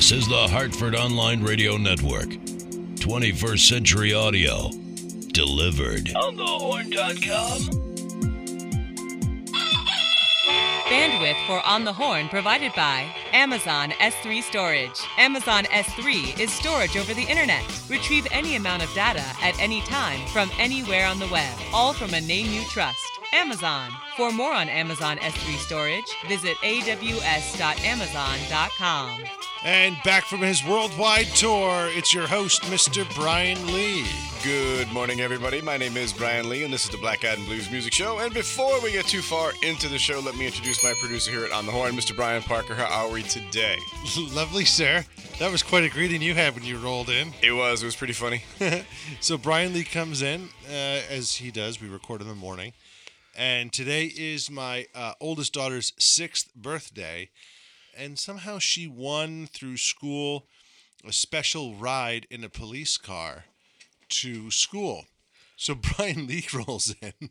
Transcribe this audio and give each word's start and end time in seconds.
This 0.00 0.12
is 0.12 0.28
the 0.28 0.48
Hartford 0.48 0.94
Online 0.94 1.42
Radio 1.42 1.76
Network. 1.76 2.30
21st 2.30 3.58
Century 3.58 4.14
Audio. 4.14 4.70
Delivered. 5.28 6.16
On 6.16 6.36
the 6.36 6.42
horn.com. 6.42 7.60
Bandwidth 10.88 11.46
for 11.46 11.60
On 11.66 11.84
the 11.84 11.92
Horn 11.92 12.30
provided 12.30 12.72
by 12.74 13.14
Amazon 13.32 13.90
S3 14.00 14.42
Storage. 14.42 15.00
Amazon 15.16 15.64
S3 15.64 16.38
is 16.38 16.52
storage 16.52 16.96
over 16.96 17.14
the 17.14 17.22
internet. 17.22 17.64
Retrieve 17.88 18.26
any 18.30 18.56
amount 18.56 18.82
of 18.82 18.92
data 18.94 19.24
at 19.42 19.58
any 19.60 19.80
time 19.82 20.26
from 20.28 20.50
anywhere 20.58 21.06
on 21.06 21.18
the 21.18 21.28
web, 21.28 21.58
all 21.72 21.92
from 21.92 22.14
a 22.14 22.20
name 22.20 22.52
you 22.52 22.62
trust. 22.64 22.98
Amazon. 23.32 23.90
For 24.16 24.32
more 24.32 24.52
on 24.52 24.68
Amazon 24.68 25.18
S3 25.18 25.56
storage, 25.58 26.04
visit 26.26 26.56
aws.amazon.com. 26.58 29.24
And 29.62 29.96
back 30.04 30.24
from 30.24 30.40
his 30.40 30.64
worldwide 30.64 31.26
tour, 31.26 31.88
it's 31.90 32.14
your 32.14 32.26
host, 32.26 32.62
Mr. 32.62 33.04
Brian 33.14 33.66
Lee. 33.66 34.06
Good 34.42 34.90
morning, 34.90 35.20
everybody. 35.20 35.60
My 35.60 35.76
name 35.76 35.98
is 35.98 36.14
Brian 36.14 36.48
Lee, 36.48 36.64
and 36.64 36.72
this 36.72 36.84
is 36.84 36.90
the 36.90 36.96
Black 36.96 37.26
Eyed 37.26 37.36
and 37.36 37.46
Blues 37.46 37.70
Music 37.70 37.92
Show. 37.92 38.20
And 38.20 38.32
before 38.32 38.80
we 38.80 38.92
get 38.92 39.06
too 39.06 39.20
far 39.20 39.52
into 39.62 39.86
the 39.88 39.98
show, 39.98 40.18
let 40.20 40.34
me 40.34 40.46
introduce 40.46 40.82
my 40.82 40.94
producer 40.98 41.30
here 41.30 41.44
at 41.44 41.52
On 41.52 41.66
the 41.66 41.72
Horn, 41.72 41.92
Mr. 41.92 42.16
Brian 42.16 42.42
Parker. 42.42 42.74
How 42.74 43.06
are 43.06 43.12
we 43.22 43.28
today? 43.28 43.76
Lovely, 44.34 44.64
sir. 44.64 45.04
That 45.38 45.50
was 45.50 45.62
quite 45.62 45.84
a 45.84 45.88
greeting 45.88 46.22
you 46.22 46.34
had 46.34 46.54
when 46.54 46.64
you 46.64 46.78
rolled 46.78 47.10
in. 47.10 47.32
It 47.42 47.52
was. 47.52 47.82
It 47.82 47.86
was 47.86 47.96
pretty 47.96 48.12
funny. 48.12 48.44
so 49.20 49.36
Brian 49.36 49.74
Lee 49.74 49.84
comes 49.84 50.22
in, 50.22 50.48
uh, 50.68 51.00
as 51.10 51.34
he 51.34 51.50
does. 51.50 51.80
We 51.80 51.88
record 51.88 52.22
in 52.22 52.28
the 52.28 52.34
morning. 52.34 52.72
And 53.36 53.72
today 53.72 54.12
is 54.16 54.50
my 54.50 54.86
uh, 54.94 55.12
oldest 55.20 55.52
daughter's 55.52 55.92
sixth 55.98 56.54
birthday. 56.54 57.30
And 57.96 58.18
somehow 58.18 58.58
she 58.58 58.86
won 58.86 59.46
through 59.46 59.76
school 59.78 60.46
a 61.06 61.12
special 61.12 61.74
ride 61.74 62.26
in 62.30 62.42
a 62.44 62.48
police 62.48 62.96
car 62.96 63.44
to 64.08 64.50
school. 64.50 65.04
So 65.56 65.74
Brian 65.96 66.26
Lee 66.26 66.46
rolls 66.54 66.94
in. 67.02 67.30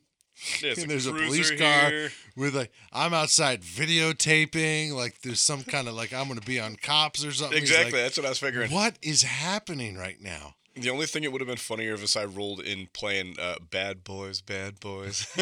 There's 0.62 0.78
and 0.78 0.86
a 0.86 0.90
there's 0.90 1.06
a 1.06 1.12
police 1.12 1.52
car 1.52 1.90
here. 1.90 2.12
with 2.36 2.56
like 2.56 2.72
I'm 2.94 3.14
outside 3.14 3.62
videotaping, 3.62 4.94
like 4.94 5.22
there's 5.22 5.40
some 5.40 5.64
kind 5.64 5.88
of 5.88 5.96
like 5.96 6.14
I'm 6.14 6.28
gonna 6.28 6.42
be 6.42 6.60
on 6.60 6.76
cops 6.76 7.26
or 7.26 7.32
something. 7.32 7.58
Exactly. 7.58 7.94
like, 7.94 8.04
That's 8.04 8.18
what 8.18 8.26
I 8.26 8.30
was 8.30 8.40
figuring. 8.40 8.72
what 8.72 8.98
is 9.02 9.24
happening 9.24 9.98
right 9.98 10.22
now? 10.22 10.56
The 10.76 10.90
only 10.90 11.08
thing 11.08 11.24
it 11.24 11.32
would 11.32 11.42
have 11.42 11.48
been 11.48 11.58
funnier 11.58 11.94
if 11.94 12.16
I 12.16 12.24
rolled 12.24 12.62
in 12.62 12.88
playing 12.94 13.36
uh, 13.40 13.56
"Bad 13.70 14.04
Boys, 14.04 14.42
Bad 14.42 14.80
Boys." 14.80 15.28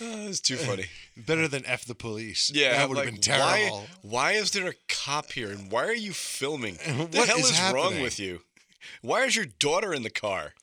Oh, 0.00 0.26
it's 0.28 0.40
too 0.40 0.56
funny. 0.56 0.86
Better 1.16 1.46
than 1.46 1.64
F 1.66 1.84
the 1.84 1.94
police. 1.94 2.50
Yeah, 2.52 2.72
that 2.72 2.88
would 2.88 2.96
like, 2.96 3.06
have 3.06 3.14
been 3.14 3.22
terrible. 3.22 3.86
Why, 4.02 4.32
why 4.32 4.32
is 4.32 4.50
there 4.50 4.66
a 4.68 4.74
cop 4.88 5.30
here, 5.32 5.50
and 5.50 5.70
why 5.70 5.84
are 5.84 5.94
you 5.94 6.12
filming? 6.12 6.74
What 6.96 7.12
the 7.12 7.26
hell 7.26 7.38
is 7.38 7.50
is, 7.50 7.72
wrong 7.72 8.00
with 8.00 8.18
you? 8.18 8.40
Why 9.02 9.24
is 9.24 9.36
your 9.36 9.46
daughter 9.46 9.94
in 9.94 10.02
the 10.02 10.10
car? 10.10 10.54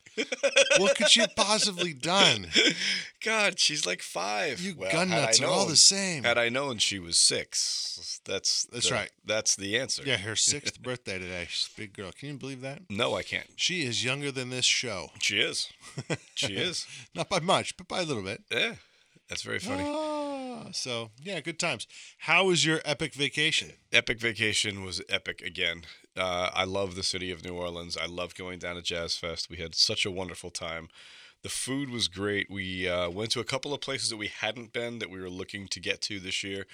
What 0.78 0.96
could 0.96 1.08
she 1.10 1.20
have 1.20 1.34
possibly 1.36 1.92
done? 1.92 2.48
God, 3.24 3.58
she's 3.58 3.86
like 3.86 4.02
five. 4.02 4.60
You 4.60 4.74
Well, 4.76 4.90
gun 4.92 5.10
nuts 5.10 5.40
are 5.40 5.46
all 5.46 5.66
the 5.66 5.76
same. 5.76 6.24
Had 6.24 6.38
I 6.38 6.48
known 6.48 6.78
she 6.78 6.98
was 6.98 7.18
six, 7.18 8.20
that's 8.24 8.64
That's 8.66 8.88
the- 8.88 8.94
right. 8.94 9.10
That's 9.24 9.56
the 9.56 9.78
answer. 9.78 10.02
Yeah, 10.04 10.18
her 10.18 10.36
sixth 10.36 10.82
birthday 10.82 11.18
today. 11.18 11.46
She's 11.48 11.70
a 11.74 11.80
big 11.80 11.92
girl. 11.94 12.10
Can 12.12 12.28
you 12.30 12.34
believe 12.34 12.60
that? 12.62 12.82
No, 12.90 13.14
I 13.14 13.22
can't. 13.22 13.46
She 13.56 13.82
is 13.84 14.04
younger 14.04 14.30
than 14.32 14.50
this 14.50 14.64
show. 14.64 15.10
She 15.20 15.40
is. 15.40 15.68
She 16.34 16.54
is. 16.56 16.86
Not 17.14 17.28
by 17.28 17.40
much, 17.40 17.76
but 17.76 17.88
by 17.88 18.00
a 18.00 18.04
little 18.04 18.22
bit. 18.22 18.42
Yeah, 18.50 18.74
that's 19.28 19.42
very 19.42 19.58
funny. 19.58 19.84
Ah, 19.86 20.68
so 20.72 21.10
yeah, 21.22 21.40
good 21.40 21.58
times. 21.58 21.86
How 22.18 22.44
was 22.46 22.64
your 22.66 22.80
epic 22.84 23.14
vacation? 23.14 23.72
Epic 23.92 24.18
Vacation 24.20 24.84
was 24.84 25.02
epic 25.08 25.40
again. 25.42 25.82
Uh, 26.16 26.50
I 26.52 26.64
love 26.64 26.94
the 26.94 27.02
city 27.02 27.30
of 27.30 27.44
New 27.44 27.54
Orleans. 27.54 27.96
I 27.96 28.06
love 28.06 28.34
going 28.34 28.58
down 28.58 28.76
to 28.76 28.82
Jazz 28.82 29.16
Fest. 29.16 29.48
We 29.48 29.56
had 29.56 29.74
such 29.74 30.04
a 30.04 30.10
wonderful 30.10 30.50
time. 30.50 30.88
The 31.42 31.48
food 31.48 31.90
was 31.90 32.06
great. 32.06 32.48
We 32.48 32.88
uh, 32.88 33.10
went 33.10 33.32
to 33.32 33.40
a 33.40 33.44
couple 33.44 33.74
of 33.74 33.80
places 33.80 34.10
that 34.10 34.16
we 34.16 34.28
hadn't 34.28 34.72
been 34.72 35.00
that 35.00 35.10
we 35.10 35.20
were 35.20 35.30
looking 35.30 35.66
to 35.68 35.80
get 35.80 36.00
to 36.02 36.20
this 36.20 36.44
year. 36.44 36.66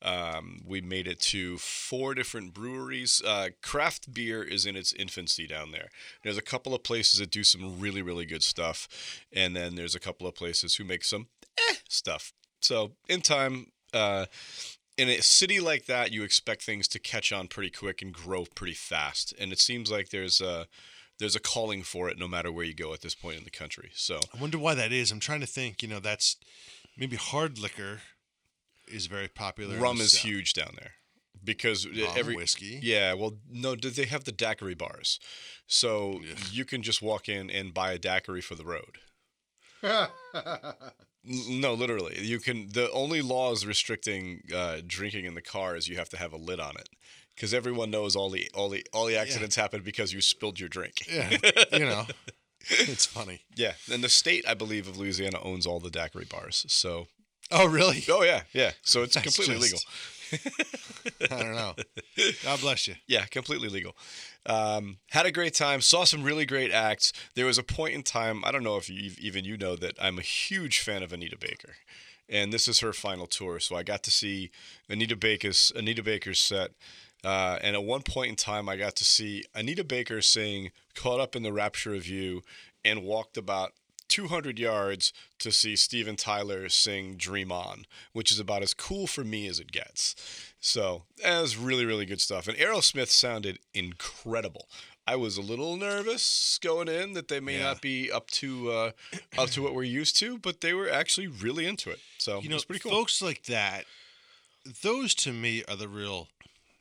Um, 0.00 0.62
we 0.64 0.80
made 0.80 1.06
it 1.06 1.20
to 1.22 1.58
four 1.58 2.14
different 2.14 2.54
breweries. 2.54 3.20
Uh, 3.22 3.50
craft 3.62 4.14
beer 4.14 4.42
is 4.42 4.64
in 4.64 4.76
its 4.76 4.94
infancy 4.94 5.46
down 5.46 5.72
there. 5.72 5.90
There's 6.22 6.38
a 6.38 6.42
couple 6.42 6.74
of 6.74 6.82
places 6.82 7.20
that 7.20 7.30
do 7.30 7.44
some 7.44 7.78
really, 7.78 8.00
really 8.00 8.24
good 8.24 8.42
stuff. 8.42 8.88
And 9.30 9.54
then 9.54 9.74
there's 9.74 9.94
a 9.94 10.00
couple 10.00 10.26
of 10.26 10.34
places 10.34 10.76
who 10.76 10.84
make 10.84 11.04
some 11.04 11.26
eh 11.68 11.74
stuff. 11.90 12.32
So 12.62 12.92
in 13.10 13.20
time, 13.20 13.72
uh, 13.92 14.24
in 14.96 15.08
a 15.08 15.20
city 15.22 15.58
like 15.60 15.86
that, 15.86 16.12
you 16.12 16.22
expect 16.22 16.62
things 16.62 16.86
to 16.88 16.98
catch 16.98 17.32
on 17.32 17.48
pretty 17.48 17.70
quick 17.70 18.00
and 18.02 18.12
grow 18.12 18.44
pretty 18.54 18.74
fast. 18.74 19.34
And 19.38 19.52
it 19.52 19.58
seems 19.58 19.90
like 19.90 20.10
there's 20.10 20.40
a 20.40 20.66
there's 21.18 21.36
a 21.36 21.40
calling 21.40 21.82
for 21.82 22.08
it 22.08 22.18
no 22.18 22.26
matter 22.28 22.50
where 22.50 22.64
you 22.64 22.74
go 22.74 22.92
at 22.92 23.00
this 23.00 23.14
point 23.14 23.38
in 23.38 23.44
the 23.44 23.50
country. 23.50 23.90
So 23.94 24.18
I 24.34 24.40
wonder 24.40 24.58
why 24.58 24.74
that 24.74 24.92
is. 24.92 25.10
I'm 25.12 25.20
trying 25.20 25.40
to 25.40 25.46
think. 25.46 25.82
You 25.82 25.88
know, 25.88 26.00
that's 26.00 26.36
maybe 26.96 27.16
hard 27.16 27.58
liquor 27.58 28.00
is 28.88 29.06
very 29.06 29.28
popular. 29.28 29.78
rum 29.78 30.00
is 30.00 30.12
South. 30.12 30.22
huge 30.22 30.52
down 30.52 30.74
there 30.78 30.92
because 31.42 31.86
Rum, 31.86 31.96
every 32.16 32.36
whiskey. 32.36 32.78
Yeah, 32.82 33.14
well, 33.14 33.34
no, 33.50 33.74
do 33.76 33.90
they 33.90 34.04
have 34.06 34.24
the 34.24 34.32
daiquiri 34.32 34.74
bars? 34.74 35.18
So 35.66 36.20
Yeah. 36.22 36.34
you 36.52 36.64
can 36.64 36.82
just 36.82 37.00
walk 37.02 37.28
in 37.28 37.50
and 37.50 37.72
buy 37.74 37.92
a 37.92 37.98
daiquiri 37.98 38.40
for 38.42 38.54
the 38.54 38.64
road. 38.64 38.98
No, 41.26 41.72
literally, 41.74 42.18
you 42.20 42.38
can. 42.38 42.68
The 42.68 42.90
only 42.92 43.22
laws 43.22 43.64
restricting 43.64 44.42
uh, 44.54 44.80
drinking 44.86 45.24
in 45.24 45.34
the 45.34 45.42
car 45.42 45.76
is 45.76 45.88
you 45.88 45.96
have 45.96 46.10
to 46.10 46.18
have 46.18 46.32
a 46.32 46.36
lid 46.36 46.60
on 46.60 46.76
it, 46.76 46.88
because 47.34 47.54
everyone 47.54 47.90
knows 47.90 48.14
all 48.14 48.28
the 48.30 48.50
all 48.54 48.68
the 48.68 48.86
all 48.92 49.06
the 49.06 49.16
accidents 49.16 49.56
happen 49.56 49.82
because 49.82 50.12
you 50.12 50.20
spilled 50.20 50.60
your 50.60 50.68
drink. 50.68 51.06
Yeah, 51.10 51.30
you 51.72 51.86
know, 51.86 52.06
it's 52.68 53.06
funny. 53.06 53.40
Yeah, 53.56 53.72
and 53.90 54.04
the 54.04 54.08
state, 54.10 54.44
I 54.46 54.52
believe, 54.54 54.86
of 54.86 54.98
Louisiana 54.98 55.38
owns 55.42 55.66
all 55.66 55.80
the 55.80 55.90
daiquiri 55.90 56.26
bars. 56.26 56.66
So, 56.68 57.06
Oh, 57.50 57.66
really? 57.66 58.04
oh 58.10 58.22
yeah, 58.22 58.42
yeah. 58.52 58.72
So 58.82 59.02
it's 59.02 59.14
That's 59.14 59.36
completely 59.36 59.62
legal. 59.62 59.80
I 61.30 61.42
don't 61.42 61.54
know. 61.54 61.74
God 62.42 62.60
bless 62.60 62.86
you. 62.86 62.94
Yeah, 63.06 63.24
completely 63.26 63.68
legal. 63.68 63.96
Um, 64.46 64.98
had 65.10 65.26
a 65.26 65.32
great 65.32 65.54
time. 65.54 65.80
Saw 65.80 66.04
some 66.04 66.22
really 66.22 66.46
great 66.46 66.70
acts. 66.70 67.12
There 67.34 67.46
was 67.46 67.58
a 67.58 67.62
point 67.62 67.94
in 67.94 68.02
time. 68.02 68.42
I 68.44 68.52
don't 68.52 68.64
know 68.64 68.76
if 68.76 68.88
you, 68.88 69.12
even 69.18 69.44
you 69.44 69.56
know 69.56 69.76
that 69.76 69.94
I'm 70.00 70.18
a 70.18 70.22
huge 70.22 70.80
fan 70.80 71.02
of 71.02 71.12
Anita 71.12 71.38
Baker, 71.38 71.76
and 72.28 72.52
this 72.52 72.68
is 72.68 72.80
her 72.80 72.92
final 72.92 73.26
tour. 73.26 73.60
So 73.60 73.76
I 73.76 73.82
got 73.82 74.02
to 74.04 74.10
see 74.10 74.50
Anita 74.88 75.16
Baker's 75.16 75.72
Anita 75.74 76.02
Baker's 76.02 76.40
set. 76.40 76.72
Uh, 77.24 77.58
and 77.62 77.74
at 77.74 77.82
one 77.82 78.02
point 78.02 78.28
in 78.28 78.36
time, 78.36 78.68
I 78.68 78.76
got 78.76 78.96
to 78.96 79.04
see 79.04 79.44
Anita 79.54 79.82
Baker 79.82 80.20
sing 80.20 80.72
"Caught 80.94 81.20
Up 81.20 81.36
in 81.36 81.42
the 81.42 81.52
Rapture 81.52 81.94
of 81.94 82.06
You," 82.06 82.42
and 82.84 83.02
walked 83.02 83.38
about 83.38 83.72
200 84.14 84.58
yards 84.60 85.12
to 85.40 85.50
see 85.50 85.74
Steven 85.74 86.14
Tyler 86.14 86.68
sing 86.68 87.16
Dream 87.16 87.50
On, 87.50 87.84
which 88.12 88.30
is 88.30 88.38
about 88.38 88.62
as 88.62 88.72
cool 88.72 89.08
for 89.08 89.24
me 89.24 89.48
as 89.48 89.58
it 89.58 89.72
gets. 89.72 90.14
So 90.60 91.02
that 91.22 91.40
was 91.40 91.56
really, 91.56 91.84
really 91.84 92.06
good 92.06 92.20
stuff. 92.20 92.46
And 92.46 92.56
Aerosmith 92.56 93.08
sounded 93.08 93.58
incredible. 93.74 94.68
I 95.04 95.16
was 95.16 95.36
a 95.36 95.42
little 95.42 95.76
nervous 95.76 96.58
going 96.62 96.86
in 96.88 97.14
that 97.14 97.26
they 97.26 97.40
may 97.40 97.58
Yeah. 97.58 97.64
not 97.64 97.80
be 97.82 98.10
up 98.10 98.30
to 98.42 98.70
uh, 98.70 98.90
up 99.36 99.50
to 99.50 99.62
what 99.62 99.74
we're 99.74 99.82
used 99.82 100.16
to, 100.18 100.38
but 100.38 100.60
they 100.60 100.74
were 100.74 100.88
actually 100.88 101.26
really 101.26 101.66
into 101.66 101.90
it. 101.90 101.98
So 102.18 102.40
You 102.40 102.48
know, 102.50 102.54
was 102.56 102.64
pretty 102.64 102.80
cool. 102.80 102.92
folks 102.92 103.20
like 103.20 103.42
that, 103.44 103.84
those 104.82 105.12
to 105.16 105.32
me 105.32 105.64
are 105.68 105.76
the 105.76 105.88
real 105.88 106.28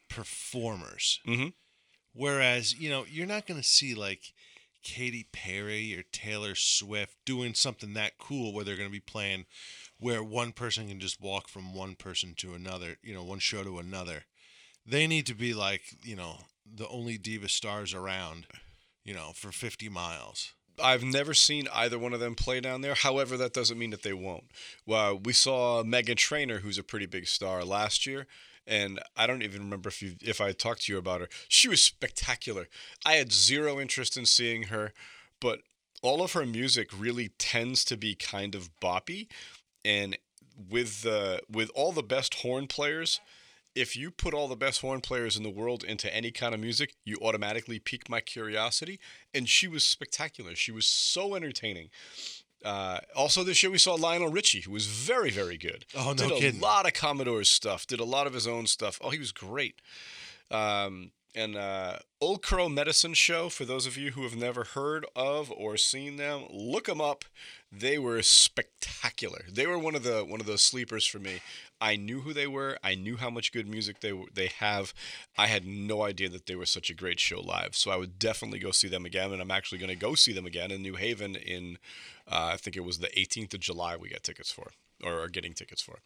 performers. 0.07 1.19
Mhm. 1.25 1.53
Whereas, 2.13 2.73
you 2.75 2.89
know, 2.89 3.05
you're 3.09 3.25
not 3.27 3.47
going 3.47 3.59
to 3.59 3.67
see 3.67 3.95
like 3.95 4.33
Katy 4.83 5.27
Perry 5.31 5.97
or 5.97 6.03
Taylor 6.11 6.55
Swift 6.55 7.15
doing 7.25 7.53
something 7.53 7.93
that 7.93 8.17
cool 8.17 8.53
where 8.53 8.63
they're 8.63 8.75
going 8.75 8.89
to 8.89 8.93
be 8.93 8.99
playing 8.99 9.45
where 9.99 10.23
one 10.23 10.51
person 10.51 10.89
can 10.89 10.99
just 10.99 11.21
walk 11.21 11.47
from 11.47 11.73
one 11.73 11.95
person 11.95 12.33
to 12.37 12.53
another, 12.53 12.97
you 13.01 13.13
know, 13.13 13.23
one 13.23 13.39
show 13.39 13.63
to 13.63 13.79
another. 13.79 14.25
They 14.85 15.07
need 15.07 15.25
to 15.27 15.33
be 15.33 15.53
like, 15.53 15.81
you 16.03 16.15
know, 16.15 16.39
the 16.65 16.87
only 16.89 17.17
diva 17.17 17.47
stars 17.49 17.93
around, 17.93 18.47
you 19.03 19.13
know, 19.13 19.31
for 19.33 19.51
50 19.51 19.87
miles. 19.89 20.53
I've 20.81 21.03
never 21.03 21.33
seen 21.33 21.67
either 21.73 21.99
one 21.99 22.13
of 22.13 22.19
them 22.19 22.35
play 22.35 22.59
down 22.59 22.81
there. 22.81 22.95
However, 22.95 23.37
that 23.37 23.53
doesn't 23.53 23.77
mean 23.77 23.91
that 23.91 24.03
they 24.03 24.13
won't. 24.13 24.45
Well, 24.85 25.19
we 25.23 25.33
saw 25.33 25.83
Meghan 25.83 26.17
Trainor, 26.17 26.59
who's 26.59 26.77
a 26.77 26.83
pretty 26.83 27.05
big 27.05 27.27
star, 27.27 27.63
last 27.63 28.05
year, 28.05 28.27
and 28.65 28.99
I 29.15 29.27
don't 29.27 29.43
even 29.43 29.61
remember 29.61 29.89
if 29.89 30.01
you 30.01 30.15
if 30.21 30.39
I 30.39 30.51
talked 30.51 30.83
to 30.83 30.93
you 30.93 30.97
about 30.97 31.21
her. 31.21 31.29
She 31.47 31.67
was 31.67 31.81
spectacular. 31.81 32.67
I 33.05 33.13
had 33.13 33.31
zero 33.31 33.79
interest 33.79 34.17
in 34.17 34.25
seeing 34.25 34.63
her, 34.63 34.93
but 35.39 35.61
all 36.01 36.21
of 36.21 36.33
her 36.33 36.45
music 36.45 36.89
really 36.97 37.29
tends 37.37 37.83
to 37.85 37.97
be 37.97 38.15
kind 38.15 38.55
of 38.55 38.69
boppy, 38.79 39.27
and 39.83 40.17
with 40.69 41.01
the 41.01 41.41
with 41.49 41.69
all 41.75 41.91
the 41.91 42.03
best 42.03 42.35
horn 42.35 42.67
players. 42.67 43.19
If 43.75 43.97
you 43.97 44.11
put 44.11 44.35
all 44.35 44.47
the 44.47 44.55
best 44.55 44.81
horn 44.81 45.01
players 45.01 45.35
in 45.35 45.41
the 45.41 45.49
world 45.49 45.83
into 45.83 46.13
any 46.15 46.29
kind 46.29 46.53
of 46.53 46.61
music, 46.61 46.93
you 47.03 47.17
automatically 47.23 47.79
pique 47.79 48.07
my 48.07 48.19
curiosity. 48.19 48.99
And 49.33 49.49
she 49.49 49.67
was 49.67 49.83
spectacular. 49.83 50.53
She 50.53 50.71
was 50.71 50.85
so 50.85 51.33
entertaining. 51.33 51.89
Uh, 52.63 52.99
also, 53.15 53.43
this 53.43 53.61
year 53.61 53.71
we 53.71 53.77
saw 53.77 53.95
Lionel 53.95 54.29
Richie, 54.29 54.61
who 54.61 54.71
was 54.71 54.85
very, 54.87 55.29
very 55.29 55.57
good. 55.57 55.85
Oh, 55.95 56.13
no 56.17 56.39
did 56.39 56.55
a 56.55 56.59
lot 56.59 56.85
of 56.85 56.93
Commodore's 56.93 57.49
stuff. 57.49 57.85
Did 57.85 57.99
a 57.99 58.05
lot 58.05 58.25
of 58.27 58.33
his 58.33 58.47
own 58.47 58.67
stuff. 58.67 58.99
Oh, 59.01 59.09
he 59.09 59.19
was 59.19 59.31
great. 59.31 59.81
Um, 60.49 61.11
and 61.35 61.55
uh, 61.55 61.97
Old 62.21 62.41
Crow 62.41 62.69
Medicine 62.69 63.13
Show, 63.13 63.49
for 63.49 63.65
those 63.65 63.85
of 63.85 63.97
you 63.97 64.11
who 64.11 64.23
have 64.23 64.35
never 64.35 64.63
heard 64.63 65.05
of 65.15 65.51
or 65.51 65.77
seen 65.77 66.17
them, 66.17 66.43
look 66.49 66.85
them 66.85 67.01
up. 67.01 67.25
They 67.71 67.97
were 67.97 68.21
spectacular. 68.21 69.45
They 69.51 69.65
were 69.65 69.79
one 69.79 69.95
of 69.95 70.03
the 70.03 70.23
one 70.23 70.39
of 70.39 70.45
those 70.45 70.61
sleepers 70.61 71.07
for 71.07 71.19
me. 71.19 71.41
I 71.81 71.95
knew 71.95 72.21
who 72.21 72.33
they 72.33 72.47
were. 72.47 72.77
I 72.83 72.95
knew 72.95 73.17
how 73.17 73.29
much 73.29 73.51
good 73.51 73.67
music 73.67 73.99
they 73.99 74.13
they 74.33 74.51
have. 74.59 74.93
I 75.37 75.47
had 75.47 75.65
no 75.65 76.03
idea 76.03 76.29
that 76.29 76.45
they 76.45 76.55
were 76.55 76.67
such 76.67 76.89
a 76.89 76.95
great 76.95 77.19
show 77.19 77.41
live. 77.41 77.75
So 77.75 77.89
I 77.89 77.97
would 77.97 78.19
definitely 78.19 78.59
go 78.59 78.71
see 78.71 78.87
them 78.87 79.05
again, 79.05 79.31
and 79.33 79.41
I'm 79.41 79.51
actually 79.51 79.79
going 79.79 79.89
to 79.89 79.95
go 79.95 80.13
see 80.13 80.33
them 80.33 80.45
again 80.45 80.71
in 80.71 80.81
New 80.81 80.95
Haven 80.95 81.35
in 81.35 81.79
uh, 82.27 82.51
I 82.53 82.57
think 82.57 82.77
it 82.77 82.85
was 82.85 82.99
the 82.99 83.07
18th 83.07 83.55
of 83.55 83.59
July. 83.59 83.95
We 83.97 84.09
got 84.09 84.23
tickets 84.23 84.51
for 84.51 84.71
or 85.03 85.23
are 85.23 85.29
getting 85.29 85.53
tickets 85.53 85.81
for. 85.81 85.99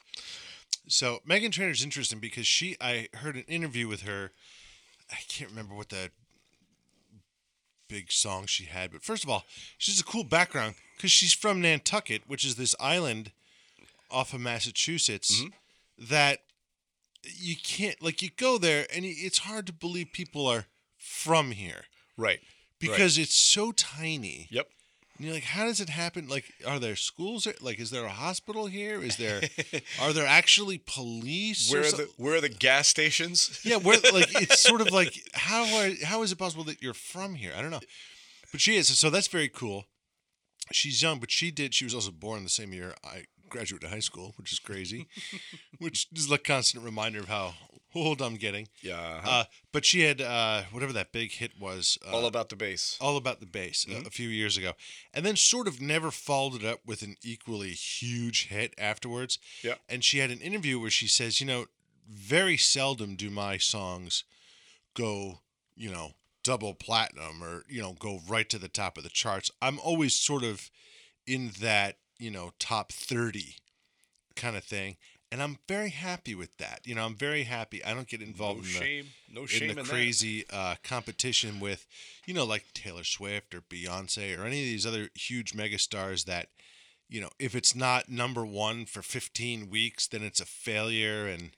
So 0.87 1.19
Meghan 1.27 1.51
Trainor's 1.51 1.83
interesting 1.83 2.19
because 2.19 2.47
she 2.47 2.77
I 2.79 3.09
heard 3.15 3.35
an 3.35 3.45
interview 3.47 3.87
with 3.87 4.03
her. 4.03 4.31
I 5.11 5.17
can't 5.27 5.49
remember 5.49 5.73
what 5.73 5.89
that 5.89 6.11
big 7.87 8.11
song 8.11 8.45
she 8.45 8.65
had, 8.65 8.91
but 8.91 9.03
first 9.03 9.23
of 9.23 9.29
all, 9.29 9.45
she's 9.77 9.99
a 9.99 10.03
cool 10.03 10.23
background 10.23 10.75
because 10.95 11.11
she's 11.11 11.33
from 11.33 11.61
Nantucket, 11.61 12.23
which 12.27 12.45
is 12.45 12.55
this 12.55 12.75
island 12.79 13.31
off 14.11 14.33
of 14.33 14.41
Massachusetts 14.41 15.41
mm-hmm. 15.41 15.49
that 16.09 16.39
you 17.23 17.55
can't 17.61 18.01
like 18.01 18.21
you 18.21 18.29
go 18.37 18.57
there 18.57 18.85
and 18.93 19.03
it's 19.03 19.39
hard 19.39 19.67
to 19.67 19.73
believe 19.73 20.13
people 20.13 20.47
are 20.47 20.65
from 20.97 21.51
here 21.51 21.83
Right. 22.15 22.39
because 22.79 23.17
it's 23.17 23.35
so 23.35 23.71
tiny. 23.71 24.47
Yep. 24.49 24.67
And 25.17 25.25
you're 25.25 25.33
like, 25.33 25.43
how 25.43 25.65
does 25.65 25.79
it 25.79 25.89
happen? 25.89 26.27
Like, 26.27 26.45
are 26.65 26.79
there 26.79 26.95
schools? 26.95 27.47
Like, 27.59 27.79
is 27.79 27.89
there 27.89 28.05
a 28.05 28.09
hospital 28.09 28.67
here? 28.67 29.01
Is 29.01 29.17
there, 29.17 29.41
are 30.01 30.13
there 30.13 30.27
actually 30.27 30.77
police? 30.77 31.71
Where 31.71 31.81
are 31.81 31.91
the 31.91 32.09
where 32.17 32.35
are 32.35 32.41
the 32.41 32.49
gas 32.49 32.87
stations? 32.87 33.59
yeah, 33.63 33.77
where 33.77 33.97
like 34.13 34.41
it's 34.41 34.61
sort 34.61 34.81
of 34.81 34.91
like 34.91 35.19
how 35.33 35.63
are, 35.77 35.89
how 36.05 36.21
is 36.21 36.31
it 36.31 36.37
possible 36.37 36.63
that 36.65 36.81
you're 36.81 36.93
from 36.93 37.35
here? 37.35 37.51
I 37.57 37.61
don't 37.61 37.71
know, 37.71 37.81
but 38.51 38.61
she 38.61 38.75
is. 38.75 38.87
So 38.97 39.09
that's 39.09 39.27
very 39.27 39.49
cool. 39.49 39.85
She's 40.71 41.01
young, 41.01 41.19
but 41.19 41.31
she 41.31 41.49
did. 41.49 41.73
She 41.73 41.85
was 41.85 41.95
also 41.95 42.11
born 42.11 42.43
the 42.43 42.49
same 42.49 42.73
year 42.73 42.93
I 43.03 43.25
graduated 43.49 43.89
high 43.89 43.99
school, 43.99 44.33
which 44.37 44.51
is 44.51 44.59
crazy. 44.59 45.07
which 45.79 46.07
is 46.13 46.29
a 46.31 46.37
constant 46.37 46.83
reminder 46.83 47.19
of 47.19 47.29
how 47.29 47.53
old 47.97 48.21
I'm 48.21 48.35
getting. 48.35 48.67
Yeah. 48.81 48.95
uh-huh. 48.95 49.29
Uh, 49.29 49.43
but 49.71 49.85
she 49.85 50.01
had 50.01 50.21
uh, 50.21 50.63
whatever 50.71 50.93
that 50.93 51.11
big 51.11 51.31
hit 51.33 51.59
was. 51.59 51.97
Uh, 52.07 52.15
All 52.15 52.25
about 52.25 52.49
the 52.49 52.55
bass. 52.55 52.97
all 53.01 53.17
about 53.17 53.39
the 53.39 53.45
bass 53.45 53.85
uh, 53.89 54.01
a 54.05 54.09
few 54.09 54.29
years 54.29 54.57
ago, 54.57 54.73
and 55.13 55.25
then 55.25 55.35
sort 55.35 55.67
of 55.67 55.81
never 55.81 56.11
followed 56.11 56.61
it 56.61 56.65
up 56.65 56.79
with 56.85 57.01
an 57.01 57.15
equally 57.23 57.71
huge 57.71 58.47
hit 58.47 58.73
afterwards. 58.77 59.39
Yeah. 59.63 59.75
And 59.89 60.03
she 60.03 60.19
had 60.19 60.31
an 60.31 60.39
interview 60.39 60.79
where 60.79 60.89
she 60.91 61.07
says, 61.07 61.39
you 61.41 61.47
know, 61.47 61.65
very 62.09 62.57
seldom 62.57 63.15
do 63.15 63.29
my 63.29 63.57
songs 63.57 64.23
go, 64.93 65.39
you 65.75 65.91
know, 65.91 66.13
double 66.43 66.73
platinum 66.73 67.43
or 67.43 67.65
you 67.67 67.81
know 67.81 67.93
go 67.99 68.21
right 68.25 68.47
to 68.49 68.57
the 68.57 68.69
top 68.69 68.97
of 68.97 69.03
the 69.03 69.09
charts. 69.09 69.51
I'm 69.61 69.79
always 69.79 70.13
sort 70.13 70.43
of 70.45 70.71
in 71.25 71.51
that 71.59 71.97
you 72.19 72.31
know 72.31 72.51
top 72.57 72.93
thirty 72.93 73.55
kind 74.37 74.55
of 74.55 74.63
thing. 74.63 74.95
And 75.31 75.41
I'm 75.43 75.57
very 75.67 75.89
happy 75.89 76.35
with 76.35 76.55
that. 76.57 76.81
You 76.85 76.95
know, 76.95 77.03
I'm 77.05 77.15
very 77.15 77.43
happy. 77.43 77.83
I 77.83 77.93
don't 77.93 78.07
get 78.07 78.21
involved 78.21 78.59
No 78.61 78.67
in 78.67 78.73
the, 78.73 78.79
shame. 78.79 79.05
No 79.29 79.45
shame 79.45 79.63
in 79.63 79.69
in 79.71 79.75
the 79.75 79.83
that. 79.83 79.89
crazy 79.91 80.45
uh, 80.49 80.75
competition 80.83 81.59
with, 81.59 81.85
you 82.25 82.33
know, 82.33 82.45
like 82.45 82.65
Taylor 82.73 83.03
Swift 83.03 83.53
or 83.53 83.59
Beyonce 83.61 84.37
or 84.37 84.45
any 84.45 84.59
of 84.61 84.65
these 84.65 84.85
other 84.85 85.09
huge 85.15 85.53
megastars 85.53 86.25
that, 86.25 86.47
you 87.09 87.19
know, 87.19 87.29
if 87.39 87.55
it's 87.55 87.75
not 87.75 88.07
number 88.09 88.45
one 88.45 88.85
for 88.85 89.01
15 89.01 89.69
weeks, 89.69 90.07
then 90.07 90.23
it's 90.23 90.39
a 90.39 90.45
failure 90.45 91.27
and 91.27 91.51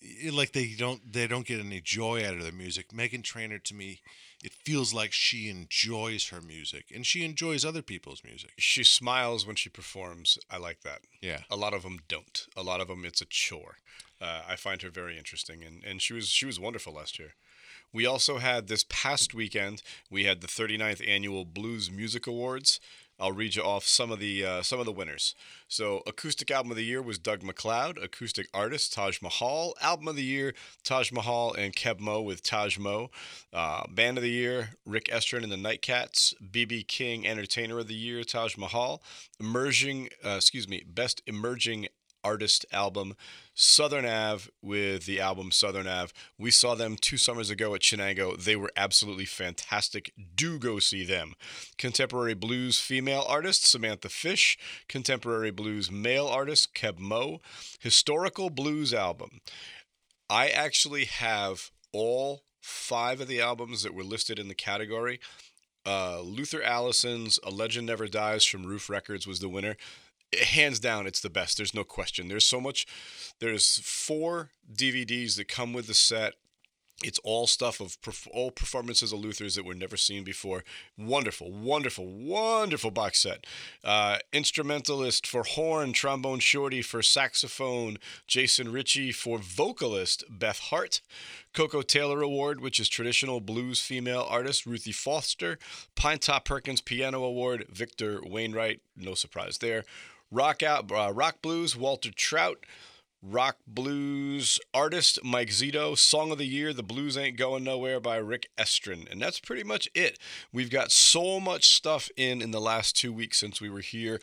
it- 0.00 0.34
like 0.34 0.52
they 0.52 0.74
don't 0.76 1.12
they 1.12 1.26
don't 1.28 1.46
get 1.46 1.60
any 1.60 1.80
joy 1.80 2.24
out 2.26 2.34
of 2.34 2.42
their 2.42 2.52
music. 2.52 2.88
Meghan 2.88 3.22
Trainor 3.22 3.58
to 3.60 3.74
me, 3.74 4.00
it 4.42 4.52
feels 4.52 4.94
like 4.94 5.12
she 5.12 5.48
enjoys 5.48 6.28
her 6.28 6.40
music 6.40 6.86
and 6.94 7.04
she 7.04 7.24
enjoys 7.24 7.64
other 7.64 7.82
people's 7.82 8.22
music. 8.24 8.52
She 8.56 8.84
smiles 8.84 9.46
when 9.46 9.56
she 9.56 9.68
performs. 9.68 10.38
I 10.50 10.58
like 10.58 10.82
that. 10.82 11.00
Yeah. 11.20 11.40
A 11.50 11.56
lot 11.56 11.74
of 11.74 11.82
them 11.82 12.00
don't. 12.08 12.46
A 12.56 12.62
lot 12.62 12.80
of 12.80 12.88
them, 12.88 13.04
it's 13.04 13.20
a 13.20 13.26
chore. 13.26 13.78
Uh, 14.20 14.42
I 14.48 14.56
find 14.56 14.82
her 14.82 14.90
very 14.90 15.16
interesting, 15.16 15.62
and, 15.62 15.84
and 15.84 16.02
she 16.02 16.12
was 16.12 16.28
she 16.28 16.44
was 16.44 16.58
wonderful 16.58 16.92
last 16.92 17.18
year. 17.20 17.34
We 17.92 18.04
also 18.04 18.38
had 18.38 18.66
this 18.66 18.84
past 18.88 19.32
weekend. 19.32 19.82
We 20.10 20.24
had 20.24 20.40
the 20.40 20.46
39th 20.46 21.06
annual 21.08 21.44
Blues 21.44 21.90
Music 21.90 22.26
Awards. 22.26 22.80
I'll 23.20 23.32
read 23.32 23.56
you 23.56 23.62
off 23.62 23.84
some 23.84 24.12
of 24.12 24.20
the 24.20 24.44
uh, 24.44 24.62
some 24.62 24.78
of 24.78 24.86
the 24.86 24.92
winners. 24.92 25.34
So, 25.66 26.02
acoustic 26.06 26.50
album 26.50 26.70
of 26.70 26.76
the 26.76 26.84
year 26.84 27.02
was 27.02 27.18
Doug 27.18 27.42
MacLeod. 27.42 27.98
Acoustic 27.98 28.48
artist 28.54 28.92
Taj 28.92 29.20
Mahal. 29.20 29.74
Album 29.80 30.08
of 30.08 30.16
the 30.16 30.22
year 30.22 30.54
Taj 30.84 31.10
Mahal 31.10 31.52
and 31.54 31.74
Keb 31.74 32.00
Mo 32.00 32.22
with 32.22 32.42
Taj 32.42 32.78
Mo. 32.78 33.10
Uh, 33.52 33.82
band 33.88 34.18
of 34.18 34.22
the 34.22 34.30
year 34.30 34.70
Rick 34.86 35.06
Estrin 35.06 35.42
and 35.42 35.52
the 35.52 35.56
Nightcats. 35.56 36.32
BB 36.42 36.86
King 36.86 37.26
Entertainer 37.26 37.78
of 37.78 37.88
the 37.88 37.94
year 37.94 38.22
Taj 38.22 38.56
Mahal. 38.56 39.02
Emerging, 39.40 40.10
uh, 40.24 40.36
excuse 40.36 40.68
me, 40.68 40.84
best 40.86 41.20
emerging 41.26 41.88
artist 42.28 42.66
album 42.72 43.14
Southern 43.54 44.04
Ave 44.04 44.50
with 44.60 45.06
the 45.06 45.18
album 45.18 45.50
Southern 45.50 45.86
Ave. 45.86 46.12
We 46.38 46.50
saw 46.50 46.74
them 46.74 46.96
two 47.00 47.16
summers 47.16 47.48
ago 47.48 47.74
at 47.74 47.80
Chenango. 47.80 48.36
They 48.36 48.54
were 48.54 48.70
absolutely 48.76 49.24
fantastic. 49.24 50.12
Do 50.34 50.58
go 50.58 50.78
see 50.78 51.04
them. 51.04 51.32
Contemporary 51.78 52.34
blues 52.34 52.78
female 52.78 53.24
artist 53.26 53.66
Samantha 53.66 54.10
Fish. 54.10 54.58
Contemporary 54.88 55.50
blues 55.50 55.90
male 55.90 56.26
artist 56.26 56.74
Keb 56.74 56.98
Mo. 56.98 57.40
Historical 57.80 58.50
blues 58.50 58.92
album. 58.92 59.40
I 60.28 60.48
actually 60.50 61.06
have 61.06 61.70
all 61.94 62.42
five 62.60 63.22
of 63.22 63.28
the 63.28 63.40
albums 63.40 63.82
that 63.82 63.94
were 63.94 64.04
listed 64.04 64.38
in 64.38 64.48
the 64.48 64.54
category. 64.54 65.18
Uh, 65.86 66.20
Luther 66.20 66.62
Allison's 66.62 67.38
A 67.42 67.50
Legend 67.50 67.86
Never 67.86 68.06
Dies 68.06 68.44
from 68.44 68.66
Ruf 68.66 68.90
Records 68.90 69.26
was 69.26 69.40
the 69.40 69.48
winner. 69.48 69.76
Hands 70.36 70.78
down, 70.78 71.06
it's 71.06 71.20
the 71.20 71.30
best. 71.30 71.56
There's 71.56 71.74
no 71.74 71.84
question. 71.84 72.28
There's 72.28 72.46
so 72.46 72.60
much. 72.60 72.86
There's 73.38 73.78
four 73.78 74.50
DVDs 74.72 75.36
that 75.36 75.48
come 75.48 75.72
with 75.72 75.86
the 75.86 75.94
set. 75.94 76.34
It's 77.04 77.20
all 77.20 77.46
stuff 77.46 77.78
of 77.80 78.00
perf- 78.02 78.26
all 78.32 78.50
performances 78.50 79.12
of 79.12 79.20
Luther's 79.20 79.54
that 79.54 79.64
were 79.64 79.74
never 79.74 79.96
seen 79.96 80.24
before. 80.24 80.64
Wonderful, 80.98 81.52
wonderful, 81.52 82.04
wonderful 82.06 82.90
box 82.90 83.20
set. 83.20 83.46
Uh, 83.84 84.18
instrumentalist 84.32 85.24
for 85.24 85.44
horn, 85.44 85.92
trombone 85.92 86.40
shorty 86.40 86.82
for 86.82 87.00
saxophone, 87.00 87.98
Jason 88.26 88.72
Ricci 88.72 89.12
for 89.12 89.38
vocalist, 89.38 90.24
Beth 90.28 90.58
Hart. 90.58 91.00
Koko 91.52 91.82
Taylor 91.82 92.20
Award, 92.20 92.60
which 92.60 92.80
is 92.80 92.88
traditional 92.88 93.40
blues 93.40 93.80
female 93.80 94.26
artist, 94.28 94.66
Ruthie 94.66 94.90
Foster. 94.90 95.56
Pinetop 95.94 96.44
Perkins 96.44 96.80
Piano 96.80 97.22
Award, 97.22 97.66
Victor 97.70 98.20
Wainwright. 98.24 98.80
No 98.96 99.14
surprise 99.14 99.58
there. 99.58 99.84
Rock 100.30 100.62
out, 100.62 100.90
uh, 100.92 101.12
rock 101.12 101.40
blues, 101.42 101.76
Walter 101.76 102.10
Trout. 102.10 102.64
Rock 103.20 103.56
blues 103.66 104.60
artist 104.72 105.18
Mike 105.24 105.48
Zito, 105.48 105.98
song 105.98 106.30
of 106.30 106.38
the 106.38 106.46
year, 106.46 106.72
The 106.72 106.84
Blues 106.84 107.18
Ain't 107.18 107.36
Going 107.36 107.64
Nowhere 107.64 107.98
by 107.98 108.16
Rick 108.16 108.48
Estrin. 108.56 109.10
And 109.10 109.20
that's 109.20 109.40
pretty 109.40 109.64
much 109.64 109.88
it. 109.92 110.20
We've 110.52 110.70
got 110.70 110.92
so 110.92 111.40
much 111.40 111.66
stuff 111.74 112.10
in 112.16 112.40
in 112.40 112.52
the 112.52 112.60
last 112.60 112.94
two 112.96 113.12
weeks 113.12 113.40
since 113.40 113.60
we 113.60 113.70
were 113.70 113.80
here. 113.80 114.20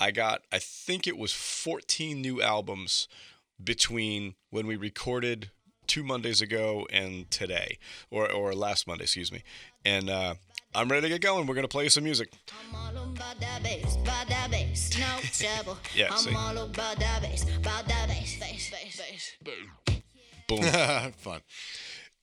I 0.00 0.12
got, 0.12 0.42
I 0.50 0.58
think 0.60 1.06
it 1.06 1.18
was 1.18 1.34
14 1.34 2.22
new 2.22 2.40
albums 2.40 3.06
between 3.62 4.34
when 4.48 4.66
we 4.66 4.76
recorded 4.76 5.50
two 5.86 6.02
Mondays 6.02 6.40
ago 6.40 6.86
and 6.90 7.30
today, 7.30 7.78
or, 8.10 8.30
or 8.30 8.54
last 8.54 8.86
Monday, 8.86 9.04
excuse 9.04 9.30
me. 9.30 9.42
And 9.84 10.08
uh, 10.08 10.34
I'm 10.74 10.88
ready 10.88 11.02
to 11.02 11.08
get 11.08 11.20
going. 11.20 11.46
We're 11.46 11.54
going 11.54 11.64
to 11.64 11.68
play 11.68 11.88
some 11.90 12.04
music. 12.04 12.32
I'm 14.78 14.96
all 14.96 15.18
about 15.18 15.38
that 15.38 15.38
bass, 15.38 15.38
about 15.38 15.38
that 15.38 15.38
bass, 15.38 15.38
no 15.40 15.56
trouble. 15.56 15.78
Yeah, 15.94 16.08
I'm 16.10 16.18
see. 16.18 16.34
all 16.34 16.58
about 16.58 16.98
that 16.98 17.22
bass, 17.22 17.44
about 17.56 17.86
that 17.88 18.08
bass, 18.08 18.38
bass, 18.38 18.70
bass, 18.70 19.00
bass. 19.00 20.02
Boom. 20.46 20.62
Fun. 21.18 21.40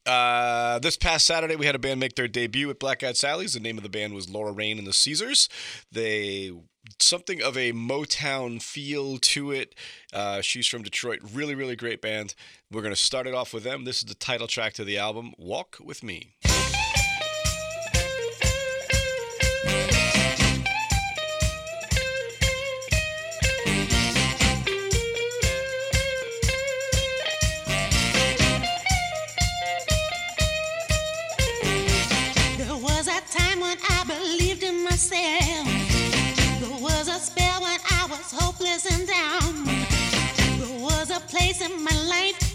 Uh, 0.05 0.79
this 0.79 0.97
past 0.97 1.25
Saturday, 1.25 1.55
we 1.55 1.65
had 1.65 1.75
a 1.75 1.79
band 1.79 1.99
make 1.99 2.15
their 2.15 2.27
debut 2.27 2.69
at 2.69 2.79
Black 2.79 3.03
Eyed 3.03 3.17
Sally's. 3.17 3.53
The 3.53 3.59
name 3.59 3.77
of 3.77 3.83
the 3.83 3.89
band 3.89 4.13
was 4.13 4.29
Laura 4.29 4.51
Rain 4.51 4.77
and 4.77 4.85
the 4.85 4.93
Caesars. 4.93 5.49
They 5.91 6.51
something 6.99 7.41
of 7.41 7.57
a 7.57 7.73
Motown 7.73 8.61
feel 8.61 9.17
to 9.17 9.51
it. 9.51 9.73
Uh, 10.13 10.41
she's 10.41 10.67
from 10.67 10.83
Detroit. 10.83 11.19
Really, 11.33 11.55
really 11.55 11.75
great 11.75 12.01
band. 12.01 12.35
We're 12.71 12.83
gonna 12.83 12.95
start 12.95 13.25
it 13.27 13.33
off 13.33 13.53
with 13.53 13.63
them. 13.63 13.85
This 13.85 13.97
is 13.97 14.05
the 14.05 14.15
title 14.15 14.47
track 14.47 14.73
to 14.73 14.83
the 14.83 14.97
album, 14.97 15.33
"Walk 15.37 15.77
with 15.83 16.03
Me." 16.03 16.35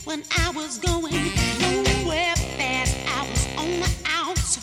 when 0.04 0.22
I 0.38 0.50
was 0.50 0.78
going 0.78 1.12
nowhere 1.60 2.34
fast. 2.56 2.96
I 3.06 3.26
was 3.28 3.46
on 3.58 3.70
the 3.80 3.90
out. 4.06 4.58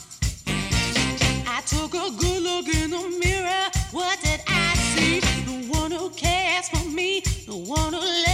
I 1.47 1.61
took 1.65 1.93
a 1.93 2.11
good 2.17 2.43
look 2.43 2.67
in 2.67 2.91
the 2.91 3.19
mirror. 3.23 3.69
What 3.91 4.19
did 4.21 4.41
I 4.47 4.75
see? 4.95 5.21
No 5.45 5.79
one 5.79 5.91
who 5.91 6.09
cares 6.11 6.69
for 6.69 6.87
me, 6.89 7.23
no 7.47 7.57
one 7.57 7.93
who 7.93 8.26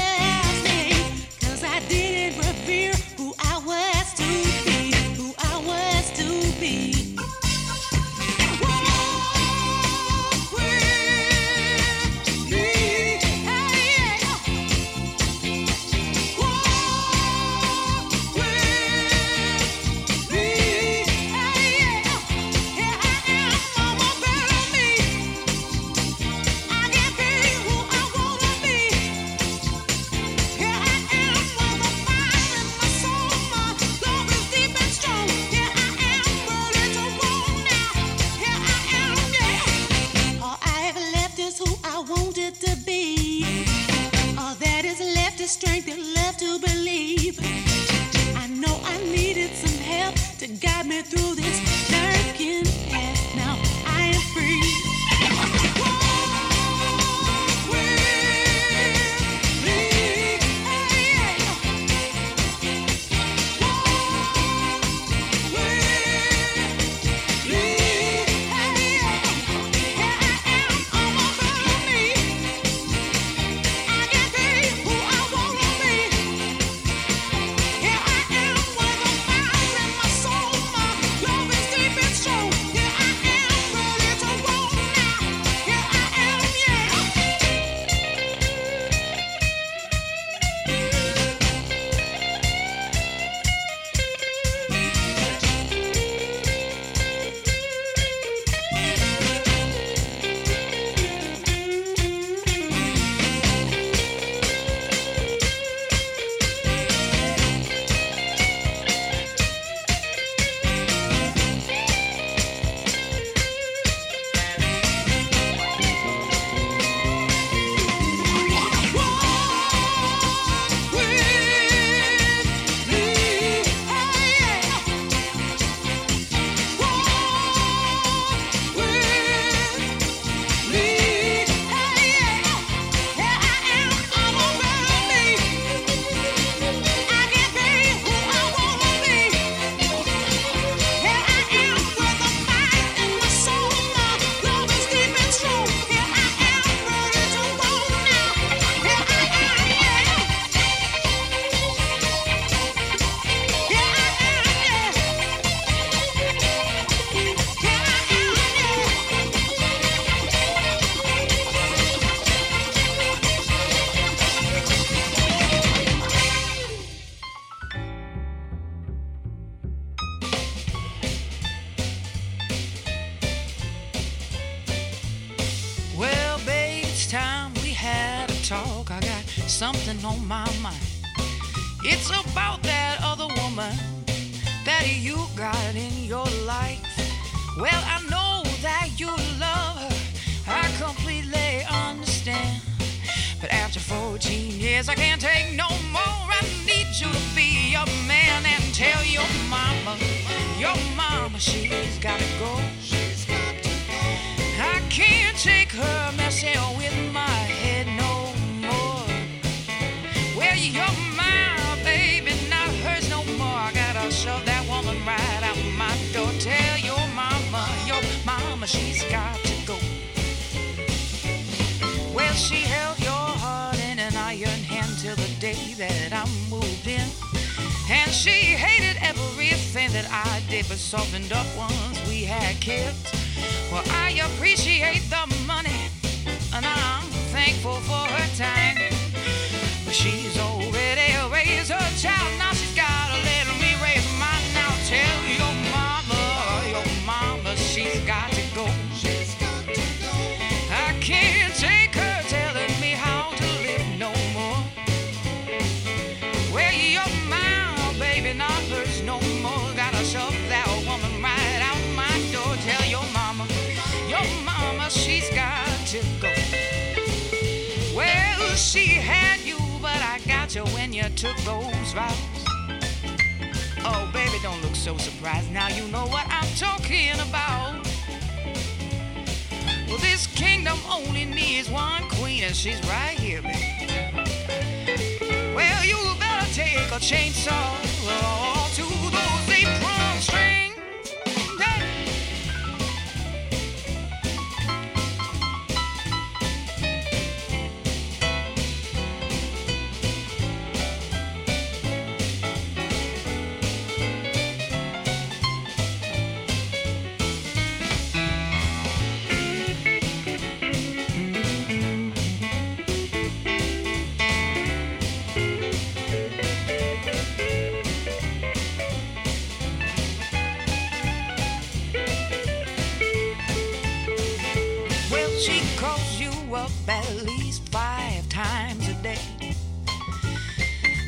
She 325.43 325.59
calls 325.75 326.21
you 326.21 326.31
up 326.55 326.71
at 326.87 327.05
least 327.25 327.67
five 327.67 328.29
times 328.29 328.87
a 328.87 328.93
day. 329.03 329.19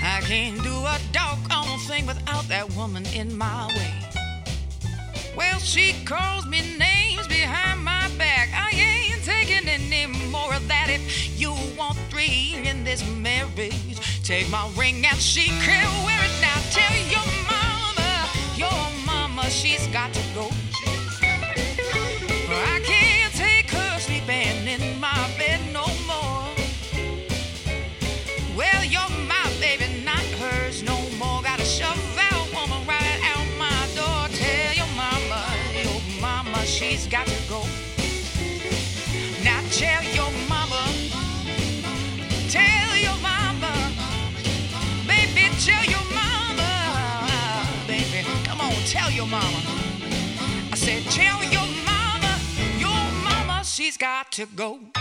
I 0.04 0.20
can't 0.24 0.62
do 0.62 0.75
a 0.75 1.00
doggone 1.13 1.80
thing 1.88 2.06
without 2.06 2.46
that 2.50 2.70
woman 2.75 3.06
in 3.13 3.38
my 3.38 3.68
way. 3.68 3.94
Well, 5.38 5.58
she 5.60 5.94
calls 6.04 6.46
me 6.48 6.60
names 6.77 7.30
behind 7.30 7.82
my 7.82 8.10
back. 8.18 8.50
I 8.54 8.72
ain't 8.75 9.24
taking 9.24 9.70
any 9.70 10.08
more 10.30 10.54
of 10.54 10.68
that. 10.68 10.88
If 10.89 11.39
you 11.39 11.56
want 11.77 11.98
three 12.10 12.58
in 12.65 12.84
this 12.84 13.08
marriage, 13.12 14.22
take 14.25 14.50
my 14.50 14.70
ring 14.75 15.06
and 15.06 15.18
she 15.18 15.48
can 15.63 15.88
wear 16.04 16.20
it. 16.22 16.36
Now 16.42 16.60
tell 16.72 16.94
your 17.08 17.25
mama, 17.48 18.27
your 18.58 19.06
mama, 19.06 19.50
she's 19.50 19.88
got 19.88 20.12
to 20.12 20.22
go 20.36 20.50
to 54.36 54.46
go. 54.48 54.94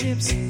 Ships 0.00 0.49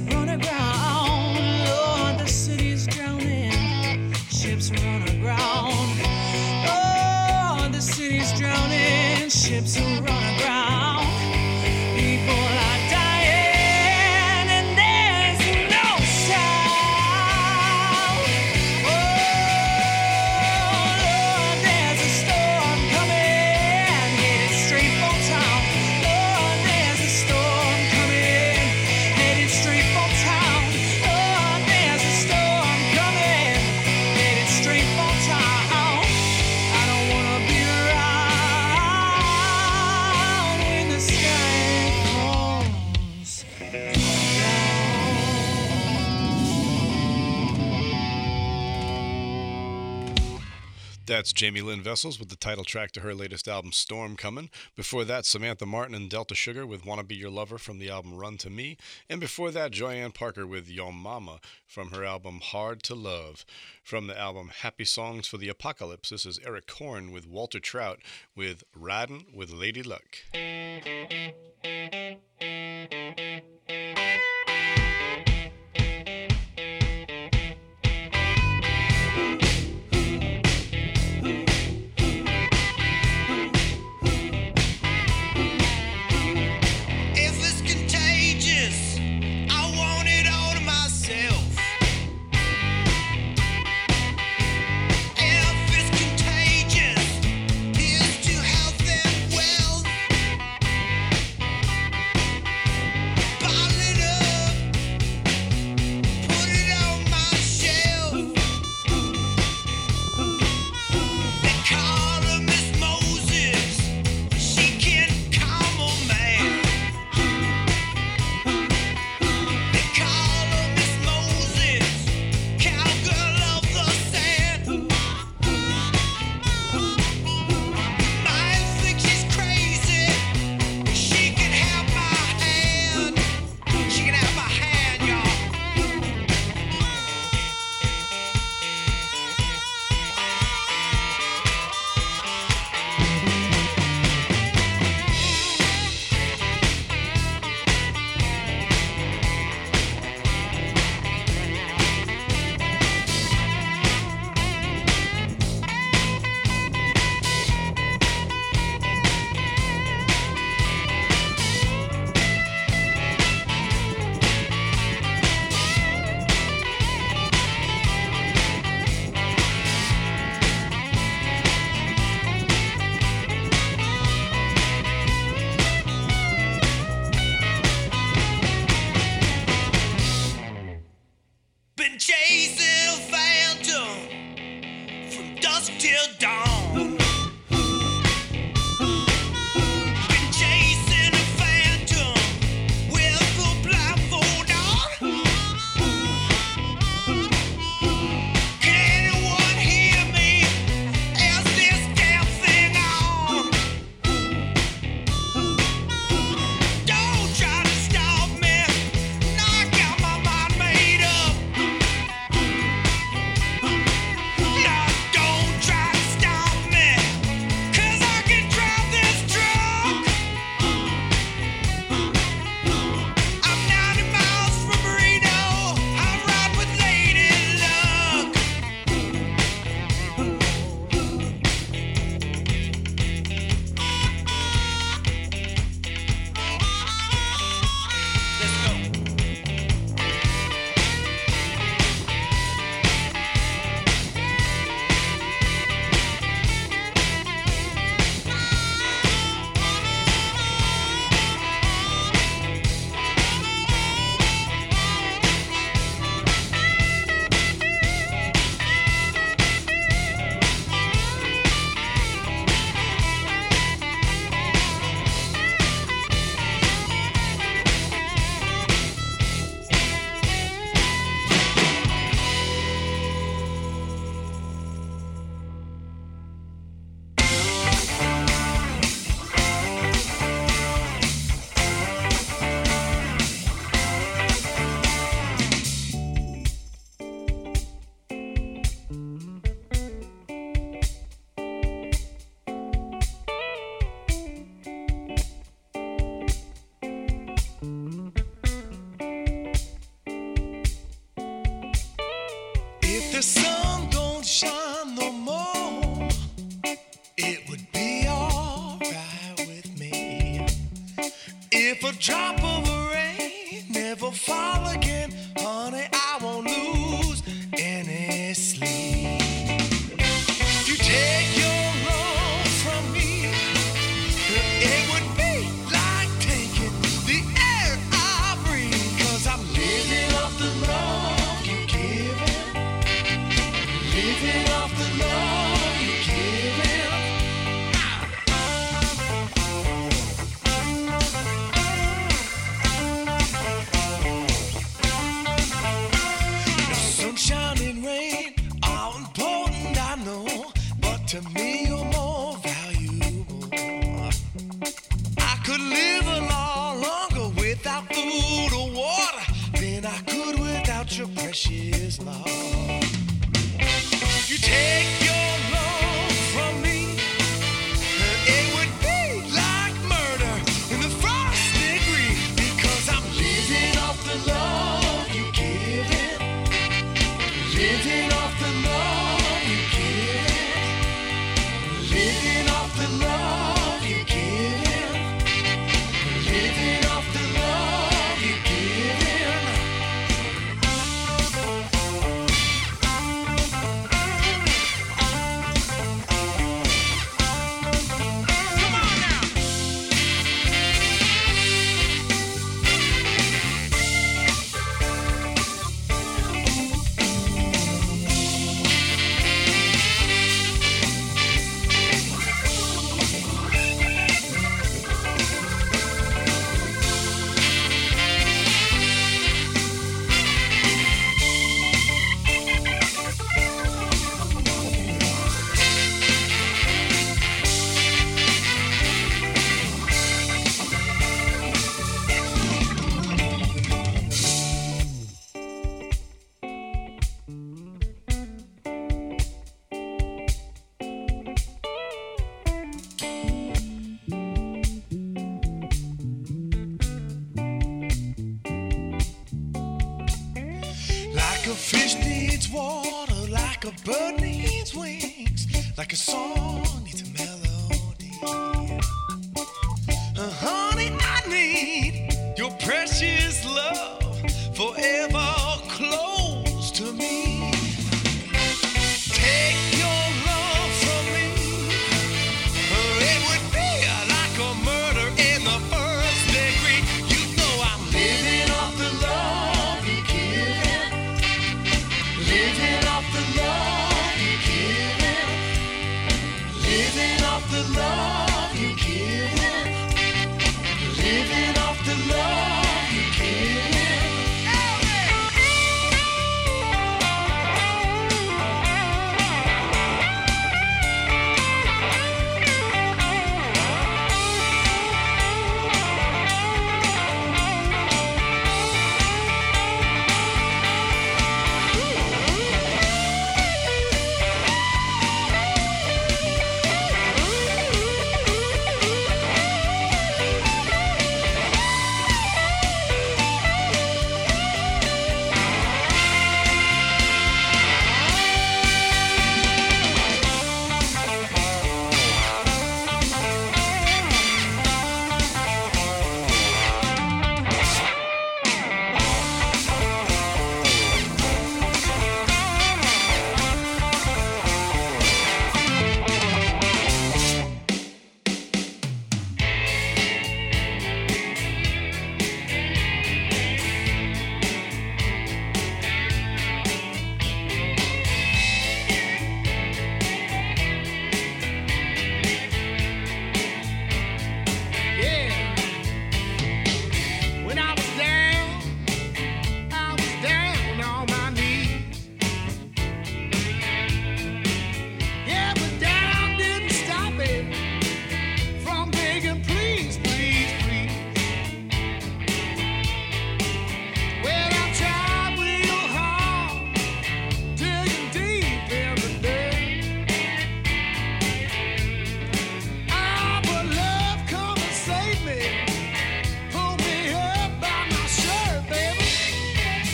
That's 51.21 51.35
Jamie 51.35 51.61
Lynn 51.61 51.83
Vessels 51.83 52.19
with 52.19 52.31
the 52.31 52.37
title 52.37 52.65
track 52.65 52.93
to 52.93 53.01
her 53.01 53.15
latest 53.15 53.47
album, 53.47 53.73
Storm 53.73 54.17
Coming. 54.17 54.49
Before 54.75 55.05
that, 55.05 55.27
Samantha 55.27 55.67
Martin 55.67 55.95
and 55.95 56.09
Delta 56.09 56.35
Sugar 56.35 56.67
with 56.67 56.87
Wanna 56.87 57.05
Be 57.05 57.15
Your 57.15 57.29
Lover 57.29 57.59
from 57.59 57.79
the 57.79 57.91
album 57.91 58.15
Run 58.15 58.39
to 58.39 58.49
Me. 58.49 58.79
And 59.07 59.21
before 59.21 59.51
that, 59.51 59.71
Joyann 59.71 60.15
Parker 60.15 60.47
with 60.47 60.71
Yo 60.71 60.91
Mama 60.91 61.41
from 61.67 61.91
her 61.91 62.07
album 62.07 62.41
Hard 62.43 62.83
to 62.85 62.95
Love. 62.95 63.45
From 63.83 64.07
the 64.07 64.19
album 64.19 64.51
Happy 64.63 64.87
Songs 64.87 65.27
for 65.27 65.37
the 65.37 65.51
Apocalypse, 65.51 66.09
this 66.09 66.25
is 66.25 66.41
Eric 66.43 66.67
Korn 66.67 67.13
with 67.13 67.29
Walter 67.29 67.61
Trout 67.61 67.99
with 68.35 68.65
Riding 68.75 69.27
with 69.35 69.53
Lady 69.53 69.83
Luck. 69.83 70.21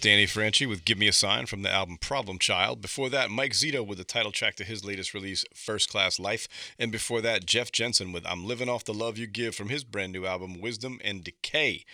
Danny 0.00 0.24
Franchi 0.24 0.64
with 0.64 0.86
Give 0.86 0.96
Me 0.96 1.08
a 1.08 1.12
Sign 1.12 1.44
from 1.44 1.60
the 1.60 1.70
album 1.70 1.98
Problem 2.00 2.38
Child. 2.38 2.80
Before 2.80 3.10
that, 3.10 3.30
Mike 3.30 3.52
Zito 3.52 3.86
with 3.86 3.98
the 3.98 4.04
title 4.04 4.32
track 4.32 4.54
to 4.56 4.64
his 4.64 4.82
latest 4.82 5.12
release, 5.12 5.44
First 5.54 5.90
Class 5.90 6.18
Life. 6.18 6.48
And 6.78 6.90
before 6.90 7.20
that, 7.20 7.44
Jeff 7.44 7.70
Jensen 7.70 8.10
with 8.10 8.24
I'm 8.26 8.46
Living 8.46 8.70
Off 8.70 8.84
the 8.84 8.94
Love 8.94 9.18
You 9.18 9.26
Give 9.26 9.54
from 9.54 9.68
his 9.68 9.84
brand 9.84 10.12
new 10.12 10.24
album, 10.24 10.58
Wisdom 10.58 11.00
and 11.04 11.22
Decay. 11.22 11.84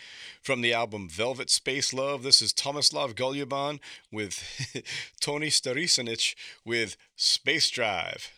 From 0.40 0.60
the 0.60 0.72
album 0.72 1.08
Velvet 1.08 1.50
Space 1.50 1.92
Love, 1.92 2.22
this 2.22 2.40
is 2.40 2.52
Tomislav 2.52 3.14
Goluban 3.14 3.80
with 4.12 4.84
Tony 5.20 5.48
Starešinić 5.48 6.36
with 6.64 6.96
Space 7.16 7.68
Drive. 7.70 8.30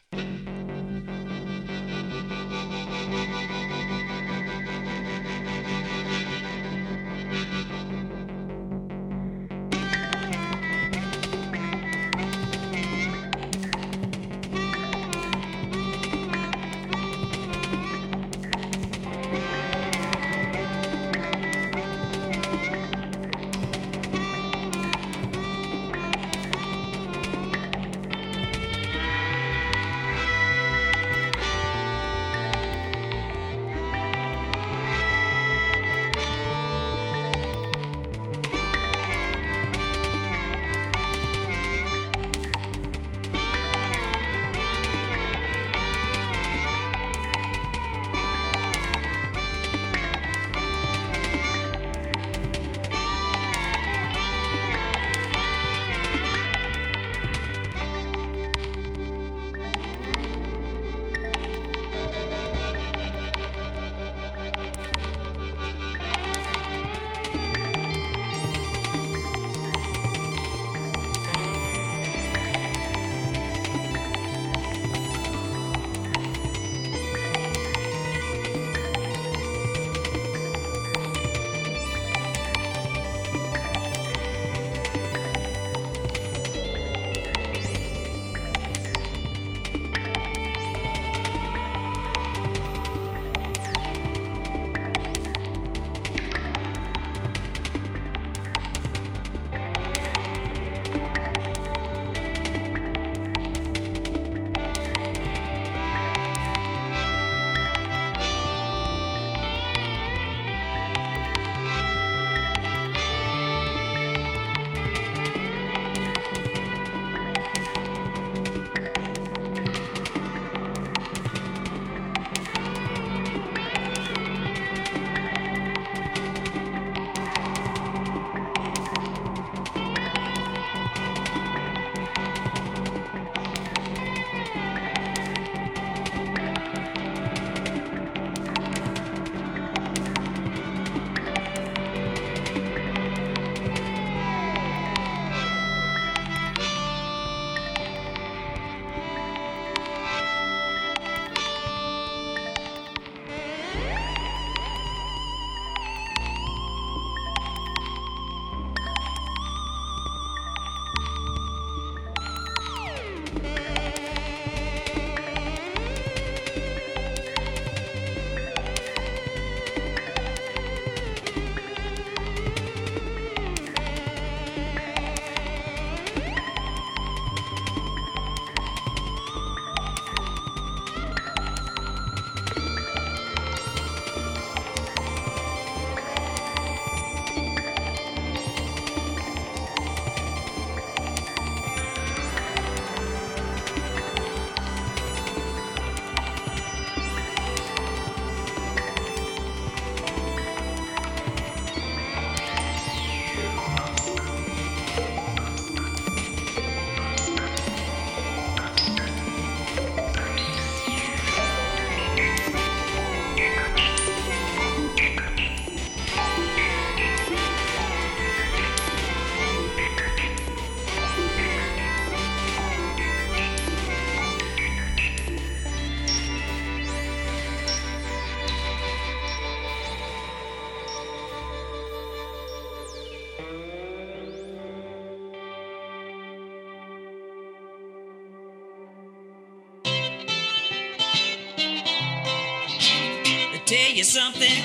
Something 244.19 244.65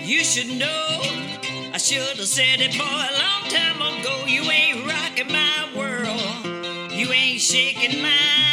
you 0.00 0.24
should 0.24 0.48
know. 0.58 0.86
I 1.74 1.78
should 1.78 2.16
have 2.16 2.26
said 2.26 2.60
it, 2.60 2.72
boy, 2.78 2.84
a 2.84 3.14
long 3.24 3.44
time 3.50 3.76
ago. 3.76 4.24
You 4.26 4.42
ain't 4.50 4.86
rocking 4.86 5.30
my 5.30 5.68
world. 5.76 6.90
You 6.90 7.12
ain't 7.12 7.38
shaking 7.38 8.00
my 8.00 8.43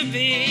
to 0.00 0.06
be. 0.10 0.49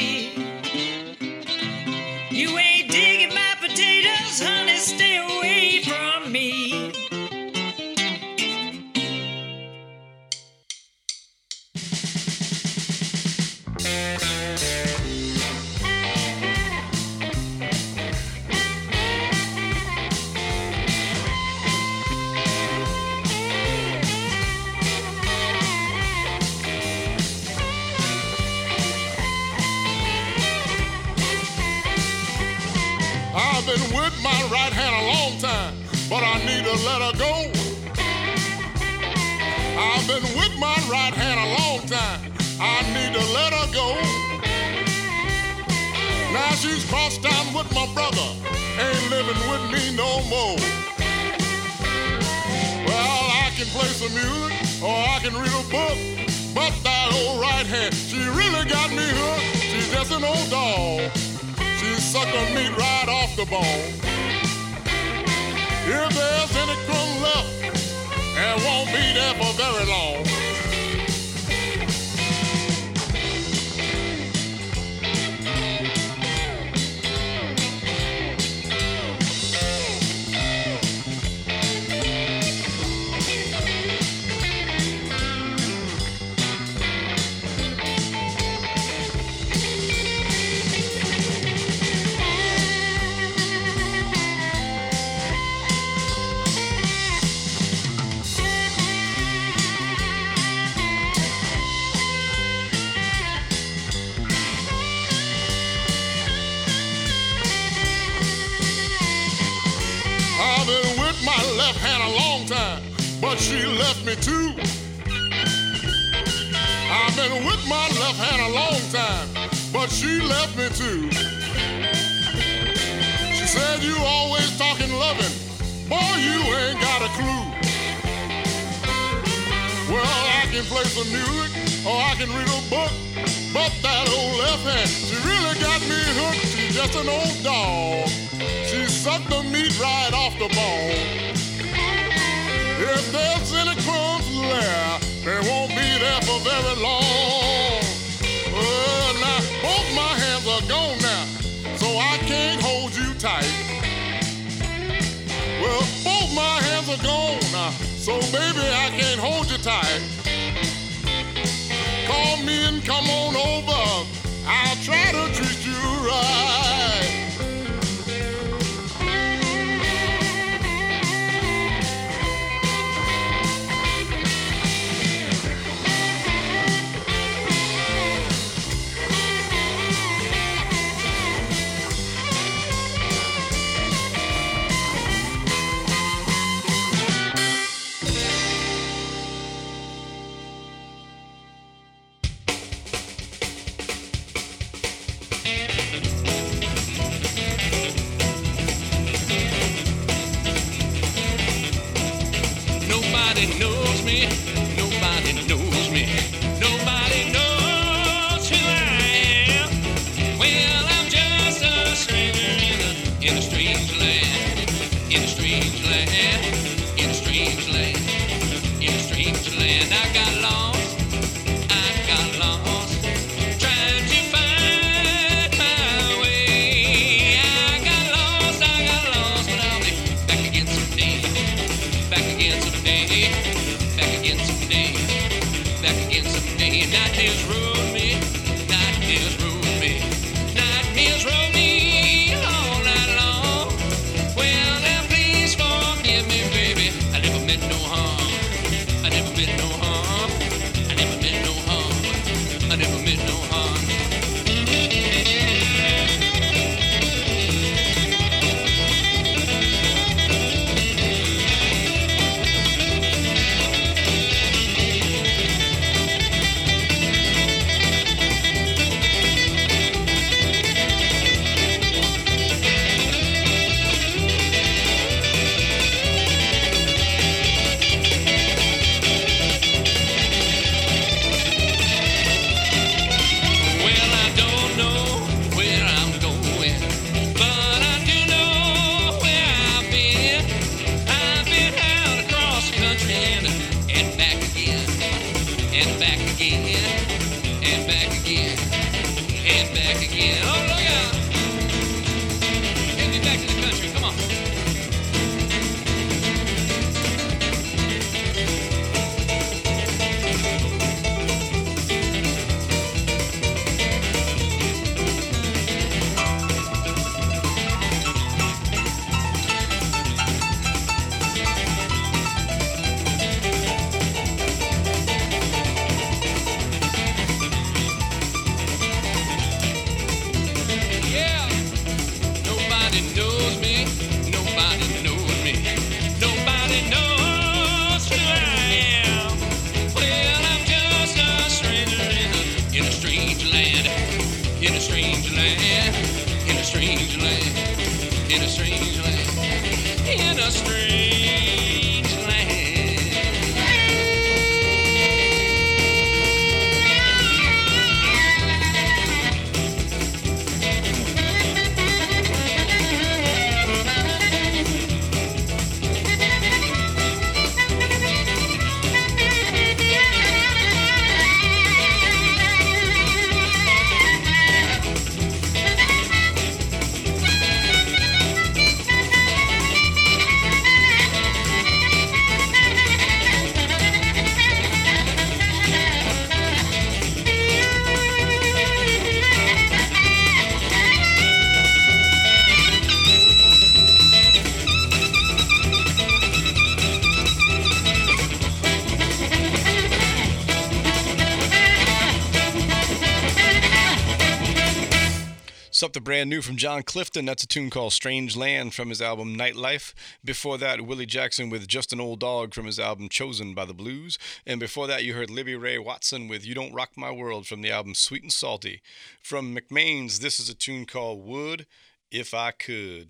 New 406.30 406.44
from 406.44 406.58
John 406.58 406.84
Clifton. 406.84 407.26
That's 407.26 407.42
a 407.42 407.48
tune 407.48 407.72
called 407.72 407.92
Strange 407.92 408.38
Land 408.38 408.76
from 408.76 408.90
his 408.90 409.02
album 409.02 409.36
Nightlife. 409.36 409.96
Before 410.24 410.60
that, 410.60 410.82
Willie 410.82 411.08
Jackson 411.08 411.50
with 411.50 411.68
Just 411.68 411.92
an 411.92 412.00
Old 412.00 412.20
Dog 412.20 412.54
from 412.54 412.68
his 412.68 412.80
album 412.80 413.10
Chosen 413.10 413.56
by 413.56 413.66
the 413.66 413.74
Blues. 413.74 414.20
And 414.46 414.60
before 414.60 414.86
that, 414.86 415.04
you 415.04 415.16
heard 415.16 415.32
Libby 415.32 415.56
Rae 415.56 415.80
Watson 415.80 416.28
with 416.28 416.46
You 416.46 416.54
Don't 416.54 416.72
Rock 416.72 416.92
My 416.96 417.10
World 417.10 417.48
from 417.48 417.64
the 417.64 417.72
album 417.72 417.96
Sweet 417.96 418.22
and 418.22 418.32
Salty. 418.32 418.84
From 419.24 419.56
McMain's, 419.56 420.20
this 420.20 420.40
is 420.40 420.50
a 420.50 420.54
tune 420.54 420.86
called 420.86 421.26
Would 421.26 421.66
If 422.12 422.36
I 422.36 422.52
Could. 422.52 423.10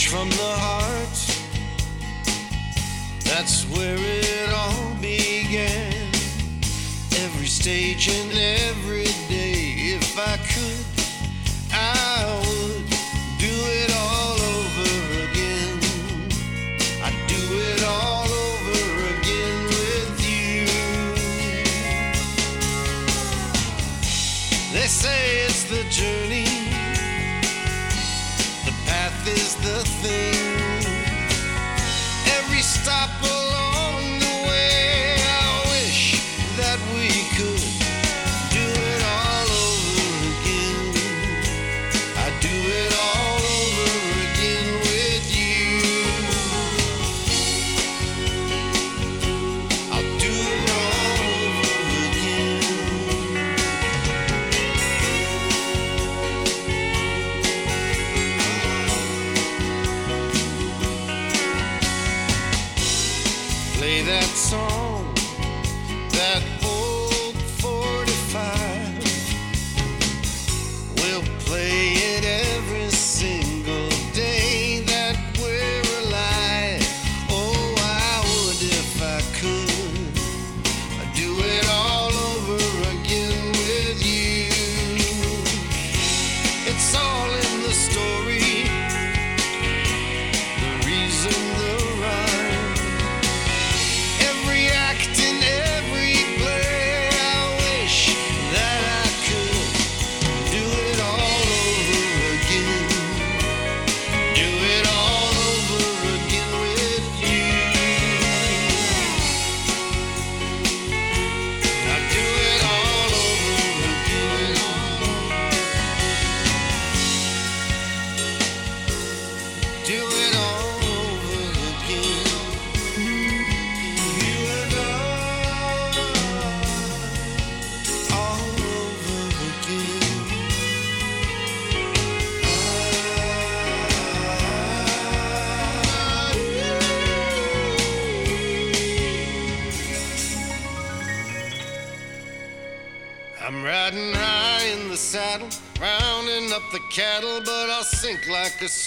Fresh 0.00 0.12
from 0.12 0.30
the 0.30 0.54
heart. 0.58 1.16
That's 3.24 3.64
where 3.70 3.96
it 3.98 4.52
all 4.52 4.94
began. 5.00 5.92
Every 7.24 7.46
stage 7.46 8.08
and 8.08 8.32
every 8.32 9.09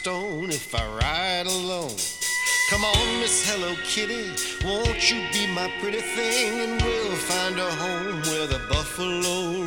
stone 0.04 0.50
if 0.50 0.76
I 0.76 0.86
ride 1.00 1.48
alone. 1.48 1.96
Come 2.70 2.84
on, 2.84 3.20
Miss 3.22 3.50
Hello 3.50 3.74
Kitty, 3.86 4.26
won't 4.66 5.10
you 5.10 5.24
be 5.32 5.48
my 5.48 5.72
pretty 5.80 6.02
thing, 6.02 6.60
and 6.60 6.82
we'll 6.82 7.16
find 7.32 7.58
a 7.58 7.72
home 7.84 8.22
where 8.24 8.48
the 8.48 8.60
buffalo 8.68 9.63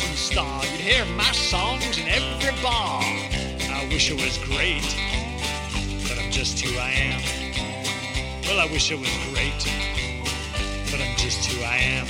rising 0.00 0.16
star. 0.16 0.64
You'd 0.64 0.80
hear 0.80 1.04
my 1.16 1.32
songs 1.32 1.98
in 1.98 2.08
every 2.08 2.62
bar. 2.62 3.00
I 3.02 3.86
wish 3.90 4.10
I 4.10 4.14
was 4.14 4.38
great, 4.38 4.82
but 6.08 6.18
I'm 6.18 6.30
just 6.30 6.60
who 6.60 6.78
I 6.78 6.90
am. 6.90 7.20
Well, 8.44 8.60
I 8.60 8.66
wish 8.72 8.92
I 8.92 8.96
was 8.96 9.10
great, 9.32 9.64
but 10.90 11.00
I'm 11.00 11.16
just 11.16 11.50
who 11.50 11.62
I 11.64 11.76
am. 11.76 12.06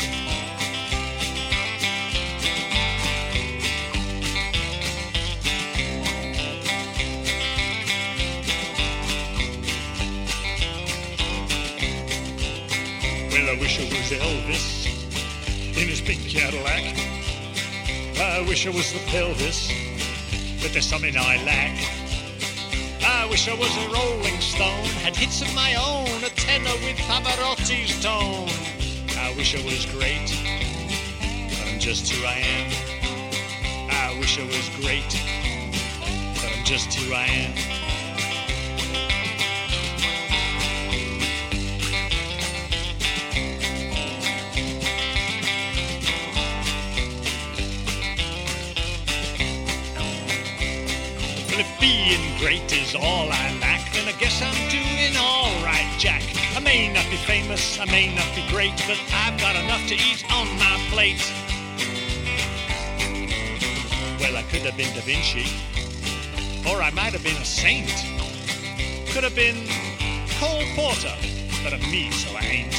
Well, 13.31 13.57
I 13.57 13.61
wish 13.61 13.81
I 13.81 13.85
was 13.85 14.11
Elvis 14.13 14.87
in 15.81 15.89
his 15.89 16.01
pink 16.01 16.21
Cadillac. 16.29 17.10
I 18.21 18.43
wish 18.47 18.67
I 18.67 18.71
was 18.71 18.93
the 18.93 18.99
pelvis, 19.07 19.73
but 20.61 20.73
there's 20.73 20.87
something 20.87 21.17
I 21.17 21.43
lack. 21.45 21.75
I 23.03 23.27
wish 23.31 23.49
I 23.49 23.55
was 23.55 23.75
a 23.79 23.89
Rolling 23.89 24.39
Stone, 24.41 24.85
had 25.01 25.17
hits 25.17 25.41
of 25.41 25.55
my 25.55 25.75
own, 25.77 26.23
a 26.23 26.29
tenor 26.29 26.75
with 26.85 26.99
Pavarotti's 27.09 28.03
tone. 28.03 28.51
I 29.17 29.35
wish 29.37 29.57
I 29.57 29.65
was 29.65 29.87
great, 29.87 30.29
but 31.49 31.67
I'm 31.67 31.81
just 31.81 32.13
who 32.13 32.27
I 32.27 32.35
am. 32.35 32.71
I 33.91 34.19
wish 34.21 34.39
I 34.39 34.45
was 34.45 34.69
great, 34.81 35.11
but 36.35 36.53
I'm 36.53 36.65
just 36.67 36.93
who 36.93 37.15
I 37.15 37.25
am. 37.25 37.70
Great 52.41 52.73
is 52.73 52.95
all 52.95 53.29
I 53.31 53.59
lack, 53.61 53.93
then 53.93 54.09
I 54.09 54.13
guess 54.13 54.41
I'm 54.41 54.57
doing 54.71 55.15
all 55.21 55.53
right, 55.63 55.95
Jack. 55.99 56.23
I 56.57 56.61
may 56.61 56.91
not 56.91 57.05
be 57.11 57.17
famous, 57.17 57.79
I 57.79 57.85
may 57.85 58.15
not 58.15 58.35
be 58.35 58.43
great, 58.49 58.73
but 58.89 58.99
I've 59.13 59.39
got 59.39 59.57
enough 59.57 59.87
to 59.89 59.95
eat 59.95 60.25
on 60.33 60.49
my 60.57 60.81
plate. 60.89 61.21
Well, 64.19 64.39
I 64.39 64.43
could 64.49 64.63
have 64.63 64.77
been 64.79 64.89
Da 64.95 65.03
Vinci, 65.03 65.53
or 66.67 66.81
I 66.81 66.91
might 66.93 67.13
have 67.13 67.23
been 67.23 67.37
a 67.37 67.45
saint. 67.45 67.93
Could 69.13 69.25
have 69.25 69.37
been 69.37 69.69
Cole 70.41 70.65
Porter, 70.75 71.15
but 71.63 71.75
I'm 71.75 71.91
me, 71.91 72.11
so 72.11 72.35
I 72.35 72.41
ain't. 72.41 72.75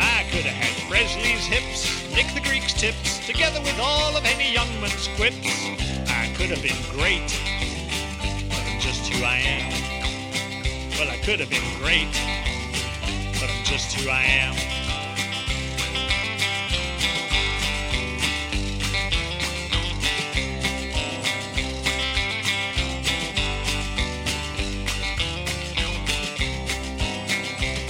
I 0.00 0.26
could 0.32 0.42
have 0.42 0.58
had 0.58 0.90
Presley's 0.90 1.46
hips, 1.46 1.86
Nick 2.16 2.26
the 2.34 2.40
Greek's 2.40 2.72
tips, 2.72 3.24
together 3.24 3.60
with 3.60 3.78
all 3.78 4.16
of 4.16 4.24
any 4.24 4.52
young 4.52 4.68
man's 4.80 5.06
quips. 5.14 5.38
I 6.10 6.32
could 6.34 6.50
have 6.50 6.62
been 6.62 6.82
great, 6.98 7.30
who 9.20 9.26
I 9.26 9.36
am. 9.36 9.70
Well, 10.98 11.10
I 11.10 11.18
could 11.18 11.40
have 11.40 11.50
been 11.50 11.60
great, 11.78 12.08
but 13.38 13.50
I'm 13.50 13.64
just 13.64 14.00
who 14.00 14.08
I 14.08 14.22
am. 14.22 14.54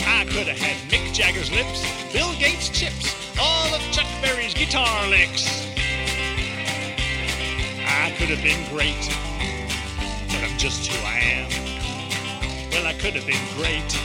I 0.06 0.24
could 0.24 0.48
have 0.48 0.58
had 0.58 0.76
Mick 0.90 1.12
Jagger's 1.14 1.52
lips, 1.52 1.86
Bill 2.12 2.32
Gates' 2.40 2.70
chips, 2.70 3.14
all 3.38 3.72
of 3.72 3.80
Chuck 3.92 4.06
Berry's 4.20 4.54
guitar 4.54 5.08
licks. 5.08 5.68
I 7.86 8.12
could 8.18 8.30
have 8.30 8.42
been 8.42 8.64
great, 8.74 9.19
just 10.60 10.88
who 10.88 11.06
I 11.06 11.18
am. 11.20 12.70
Well, 12.70 12.86
I 12.86 12.92
could 12.92 13.14
have 13.14 13.26
been 13.26 13.42
great, 13.56 13.96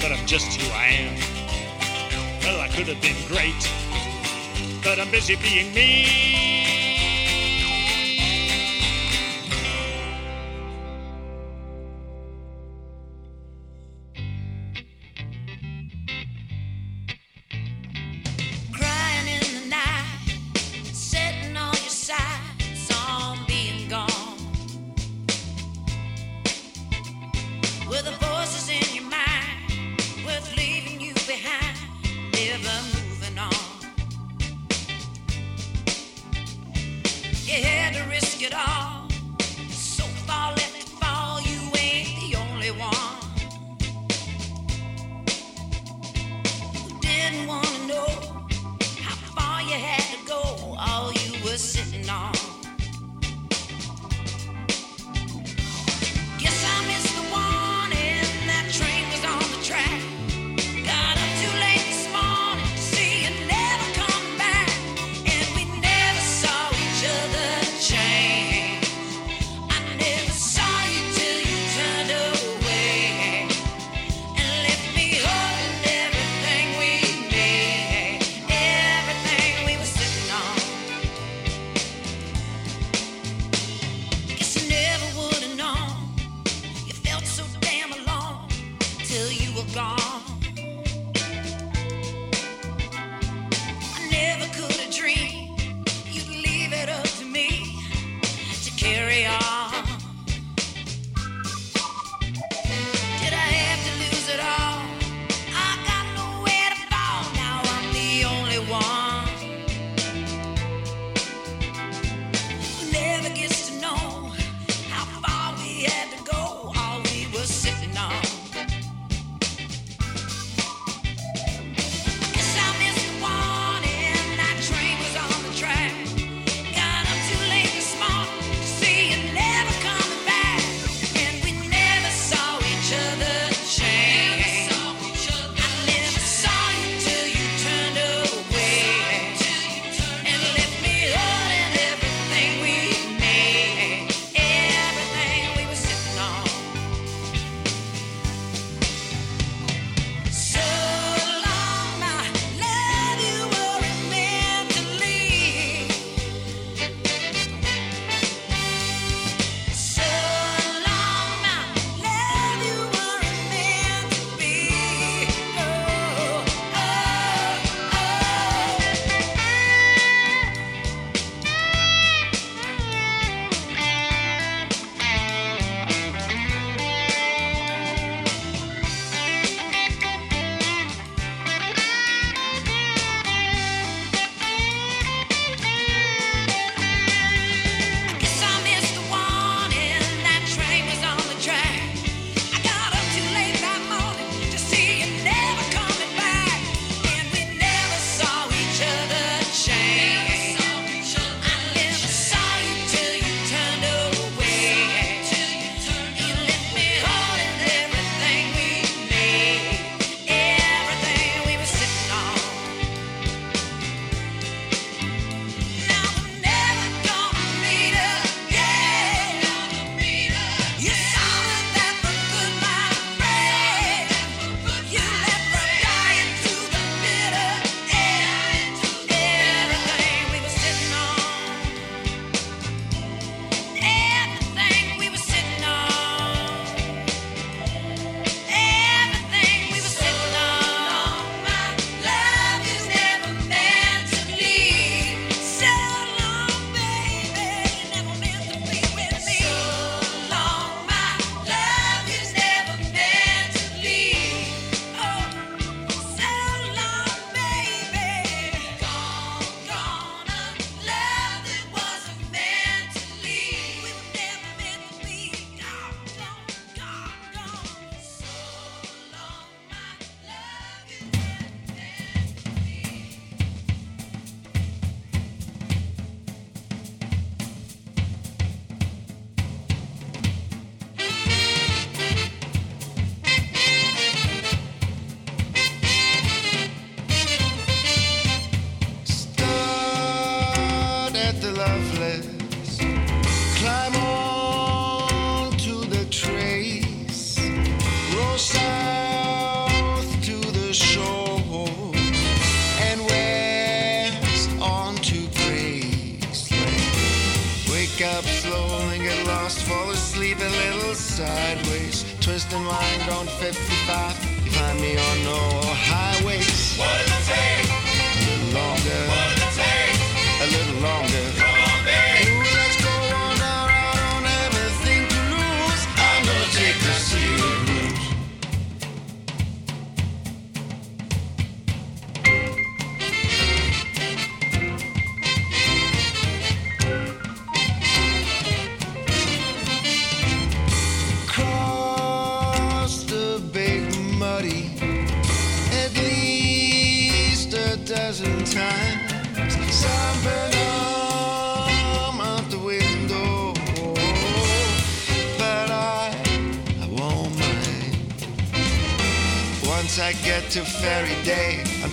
but 0.00 0.10
I'm 0.10 0.24
just 0.26 0.58
who 0.58 0.72
I 0.72 0.86
am. 0.86 2.40
Well, 2.44 2.62
I 2.62 2.68
could 2.68 2.88
have 2.88 3.02
been 3.02 3.20
great, 3.28 3.52
but 4.82 4.98
I'm 4.98 5.10
busy 5.10 5.36
being 5.36 5.74
me. 5.74 6.53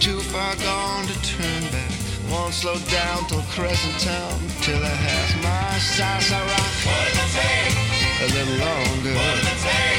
Too 0.01 0.19
far 0.19 0.55
gone 0.55 1.05
to 1.05 1.13
turn 1.21 1.61
back. 1.71 1.91
Won't 2.31 2.55
slow 2.55 2.73
down 2.89 3.27
till 3.27 3.43
Crescent 3.53 3.99
Town 3.99 4.39
till 4.61 4.81
I 4.83 4.87
have 4.87 5.43
my 5.43 5.77
rock. 6.41 6.73
Does 7.13 7.35
it 7.35 7.37
take? 7.37 7.75
A 8.19 8.33
little 8.33 8.57
longer. 8.65 9.90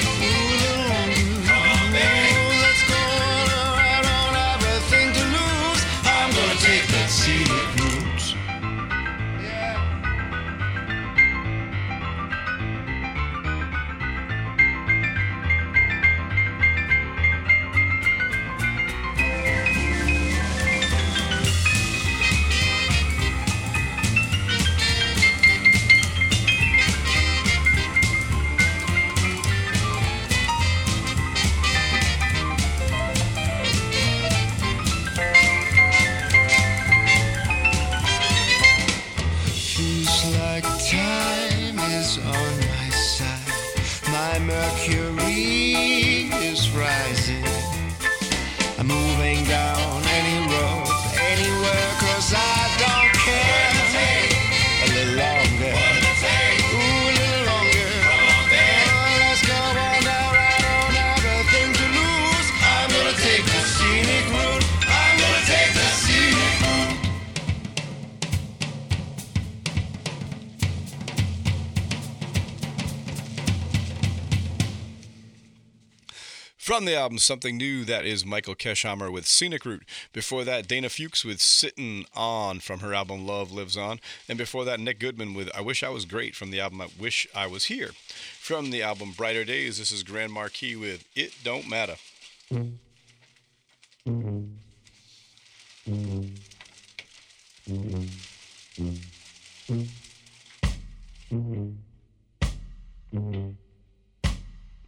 From 76.83 76.87
the 76.89 76.97
album 76.97 77.19
Something 77.19 77.57
New, 77.59 77.85
that 77.85 78.05
is 78.05 78.27
Michael 78.27 78.57
Keschhammer 78.57 79.13
with 79.13 79.25
Scenic 79.25 79.65
Route. 79.65 79.85
Before 80.13 80.43
that, 80.43 80.67
Dana 80.67 80.89
Fuchs 80.89 81.25
with 81.25 81.41
Sitting 81.41 82.07
On 82.17 82.59
from 82.59 82.81
her 82.81 82.93
album 82.93 83.25
Love 83.25 83.53
Lives 83.53 83.77
On. 83.77 84.01
And 84.29 84.37
before 84.37 84.65
that, 84.65 84.81
Nick 84.81 84.99
Goodman 84.99 85.33
with 85.33 85.49
I 85.55 85.61
Wish 85.61 85.85
I 85.85 85.91
Was 85.91 86.05
Great 86.07 86.35
from 86.35 86.51
the 86.51 86.59
album 86.59 86.81
I 86.81 86.89
Wish 86.99 87.29
I 87.37 87.47
Was 87.47 87.67
Here. 87.67 87.91
From 88.41 88.73
the 88.73 88.83
album 88.83 89.13
Brighter 89.17 89.45
Days, 89.45 89.79
this 89.79 89.93
is 89.93 90.03
Grand 90.03 90.33
Marquis 90.33 90.75
with 90.75 91.05
It 91.15 91.35
Don't 91.45 91.71
Matter. 91.71 91.95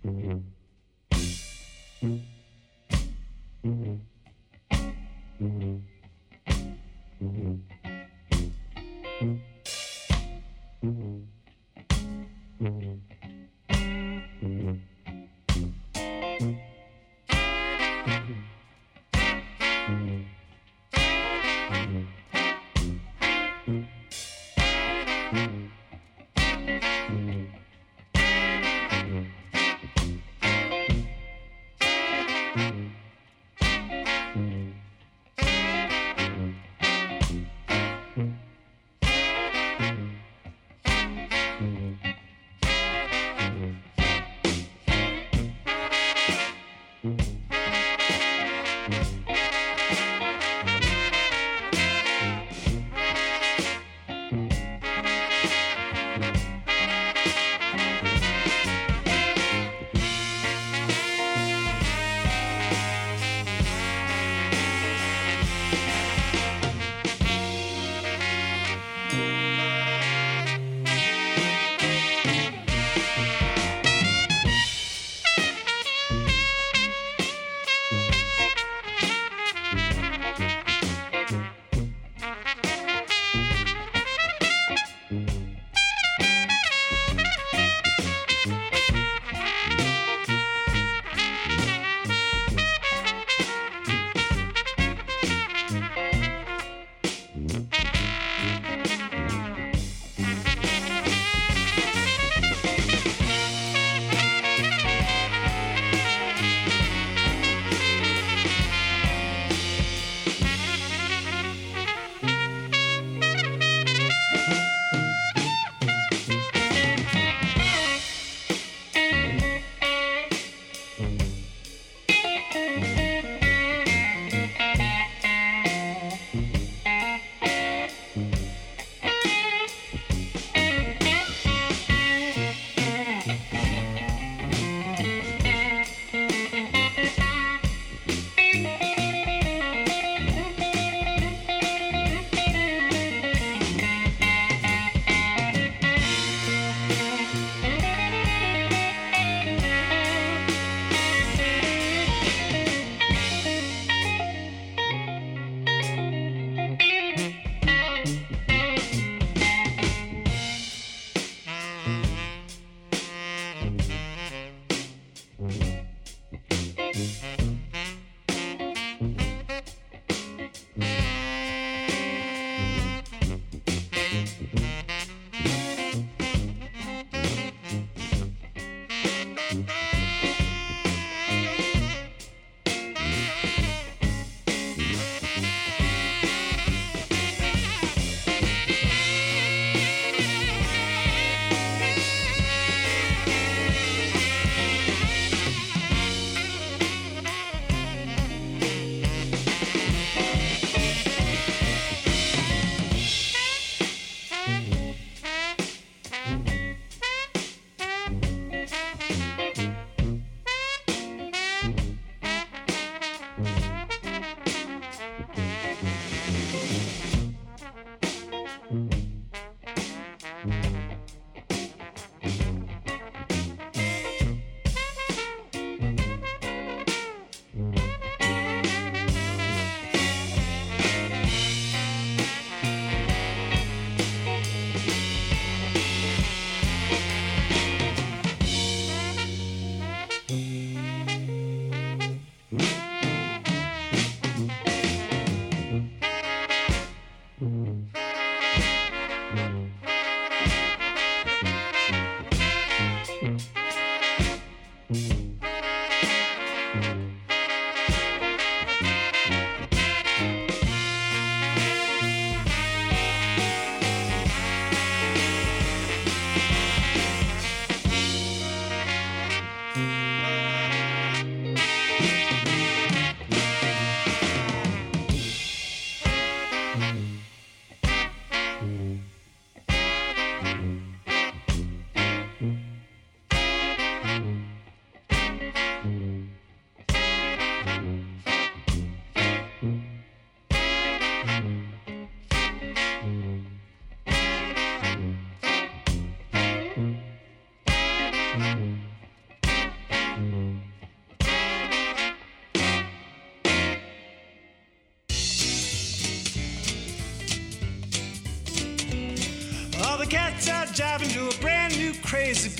Mm-hmm. 0.05 0.39
Mm-hmm. 5.45 5.94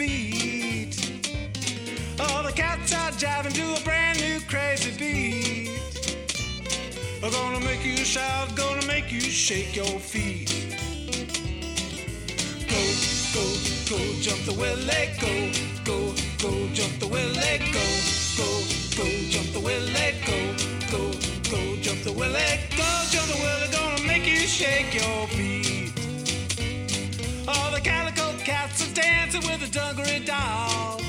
Beat. 0.07 0.95
Oh, 2.21 2.43
the 2.47 2.53
cats 2.53 2.93
are 2.93 3.13
jiving 3.13 3.55
to 3.55 3.81
a 3.81 3.85
brand 3.85 4.21
new 4.21 4.39
crazy 4.53 4.93
beat. 4.99 5.71
I'm 7.23 7.31
gonna 7.33 7.65
make 7.65 7.85
you 7.85 7.97
shout, 7.97 8.55
gonna 8.55 8.87
make 8.87 9.11
you 9.11 9.21
shake 9.21 9.75
your 9.75 9.99
feet. 10.11 10.51
Go, 12.73 12.83
go, 13.37 13.45
go, 13.91 13.99
jump 14.27 14.43
the 14.51 14.55
willie, 14.63 15.07
go, 15.25 15.35
go, 15.89 15.99
go, 16.45 16.53
jump 16.79 16.95
the 17.01 17.09
willie, 17.09 17.59
go, 17.77 17.87
go, 18.41 18.49
go, 18.99 19.07
jump 19.33 19.49
the 19.57 19.61
willie, 19.61 20.13
go, 20.29 20.39
go, 20.93 21.03
go, 21.53 21.61
jump 21.85 22.01
the 22.09 22.13
willie, 22.13 22.55
go, 22.77 22.89
jump 23.13 23.29
the 23.33 23.39
willie, 23.45 23.71
gonna 23.73 24.07
make 24.07 24.27
you 24.27 24.47
shake 24.59 24.93
your 24.95 25.27
feet. 25.29 25.93
All 27.49 27.71
the 27.71 27.81
calico 27.81 28.24
cats 28.45 28.87
are 28.87 28.95
dancing 28.95 29.41
with 29.41 29.61
the 29.61 29.71
dungaree 29.79 30.23
dolls. 30.23 31.03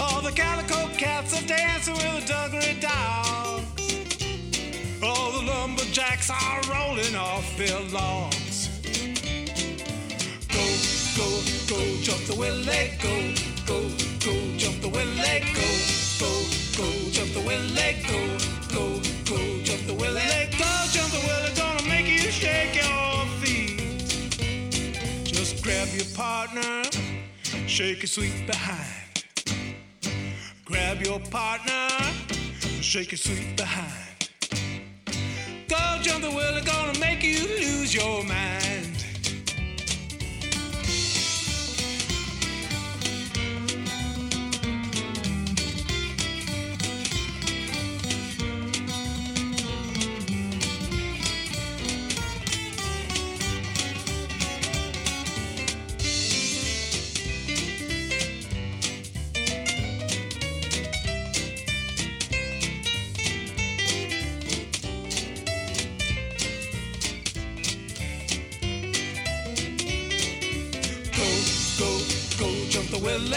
All 0.00 0.20
the 0.22 0.32
calico 0.32 0.88
cats 0.96 1.40
are 1.40 1.46
dancing 1.46 1.94
with 1.94 2.26
the 2.26 2.32
dungaree 2.32 2.80
dolls. 2.80 3.62
All 5.02 5.30
the 5.30 5.46
lumberjacks 5.46 6.30
are 6.30 6.60
rolling 6.68 7.14
off 7.14 7.46
their 7.56 7.78
logs. 7.94 8.68
Go, 10.50 10.66
go, 11.16 11.28
go, 11.70 11.80
jump 12.02 12.24
the 12.26 12.36
willie, 12.36 12.90
go, 13.00 13.14
go, 13.64 13.88
go, 14.26 14.34
jump 14.58 14.80
the 14.82 14.88
willie, 14.88 15.40
go, 15.54 15.68
go, 16.18 16.30
go, 16.76 16.86
jump 17.12 17.32
the 17.34 17.42
willie, 17.46 18.02
go, 18.10 18.20
go, 18.74 18.98
go, 19.30 19.62
jump 19.62 19.86
the 19.86 19.94
willie, 19.94 20.48
go, 20.58 20.70
jump 20.90 21.10
the 21.12 21.22
willie, 21.28 21.54
gonna 21.54 21.88
make 21.88 22.08
you 22.08 22.30
shake 22.32 22.74
your 22.82 23.13
grab 25.64 25.88
your 25.94 26.04
partner, 26.14 26.82
shake 27.66 28.02
your 28.02 28.06
sweet 28.06 28.46
behind. 28.46 29.24
Grab 30.66 31.00
your 31.00 31.18
partner, 31.18 31.88
shake 32.82 33.12
your 33.12 33.18
sweet 33.18 33.56
behind. 33.56 34.28
Go 35.66 35.98
jump 36.02 36.22
the 36.22 36.30
willie, 36.30 36.60
gonna 36.60 36.98
make 36.98 37.22
you 37.22 37.40
lose 37.48 37.94
your 37.94 38.22
mind. 38.24 38.63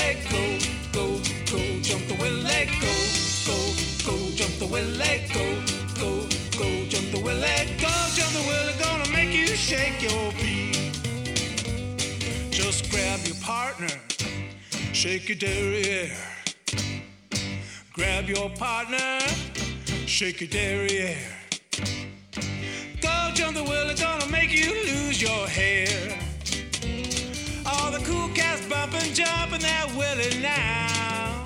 Willie, 0.08 0.22
go, 0.30 0.60
go, 0.94 1.20
go, 1.52 1.82
jump 1.82 2.08
the 2.08 2.16
willie, 2.16 2.70
go, 2.80 2.94
go, 3.46 3.58
go, 4.06 4.36
jump 4.36 4.60
the 4.60 4.68
willie, 4.68 5.22
go, 5.34 5.46
go, 6.00 6.28
go, 6.58 6.86
jump 6.88 7.12
the 7.12 7.20
willie, 7.20 7.68
go, 7.80 7.92
jump 8.16 8.32
the 8.34 8.44
willie, 8.48 8.74
gonna 8.80 9.12
make 9.12 9.34
you 9.34 9.48
shake 9.48 10.02
your 10.02 10.32
feet. 10.34 10.92
Just 12.52 12.90
grab 12.92 13.20
your 13.26 13.36
partner, 13.42 13.90
shake 14.94 15.30
your 15.30 15.38
derriere. 15.38 16.12
Grab 17.94 18.30
your 18.30 18.50
partner, 18.52 19.20
shake 20.06 20.42
your 20.42 20.50
derriere. 20.50 21.18
Go 23.02 23.32
jump 23.34 23.56
the 23.56 23.64
willie, 23.64 23.96
gonna 23.96 24.28
make 24.28 24.52
you 24.52 24.72
lose 24.74 25.22
your 25.22 25.48
hair. 25.48 26.18
All 27.66 27.92
the 27.92 28.00
cool 28.00 28.30
cats 28.30 28.57
jumping 29.18 29.62
that 29.62 29.90
willie 29.98 30.40
now. 30.44 31.42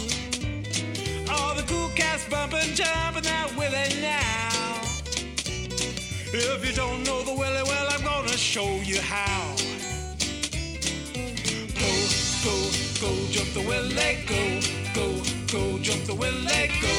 All 1.31 1.55
the 1.55 1.63
cool 1.63 1.87
cats 1.95 2.27
bumping, 2.27 2.75
jumping 2.75 3.23
that 3.23 3.47
willie 3.55 3.95
now. 4.01 4.81
If 6.33 6.67
you 6.67 6.73
don't 6.73 7.01
know 7.05 7.23
the 7.23 7.31
willie, 7.31 7.63
well, 7.63 7.87
I'm 7.89 8.03
gonna 8.03 8.35
show 8.35 8.67
you 8.83 8.99
how. 8.99 9.55
Go, 11.79 11.91
go, 12.43 12.55
go, 12.99 13.11
jump 13.31 13.53
the 13.53 13.63
willie, 13.65 14.19
go, 14.27 14.43
go, 14.93 15.07
go, 15.47 15.79
jump 15.79 16.03
the 16.03 16.15
willie, 16.15 16.67
go, 16.83 16.95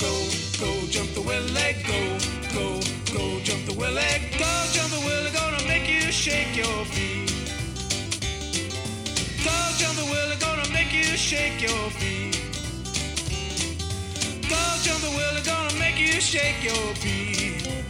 go, 0.00 0.12
go, 0.58 0.86
jump 0.88 1.12
the 1.12 1.20
willie, 1.20 1.76
go, 1.84 2.00
go, 2.56 2.80
go, 3.12 3.40
jump 3.44 3.66
the 3.66 3.74
willie, 3.76 4.16
go, 4.38 4.50
jump 4.72 4.90
the 4.90 5.02
willie, 5.04 5.32
gonna 5.32 5.62
make 5.68 5.86
you 5.86 6.10
shake 6.10 6.56
your 6.56 6.86
feet. 6.86 7.33
Go 9.44 9.50
jump 9.78 9.96
the 9.98 10.04
willie, 10.06 10.36
gonna 10.40 10.68
make 10.72 10.92
you 10.92 11.04
shake 11.18 11.60
your 11.60 11.90
feet. 11.90 12.40
Go 14.48 14.62
jump 14.82 15.00
the 15.02 15.10
willie, 15.10 15.42
gonna 15.44 15.78
make 15.78 15.98
you 15.98 16.20
shake 16.20 16.64
your 16.64 16.94
feet. 16.96 17.83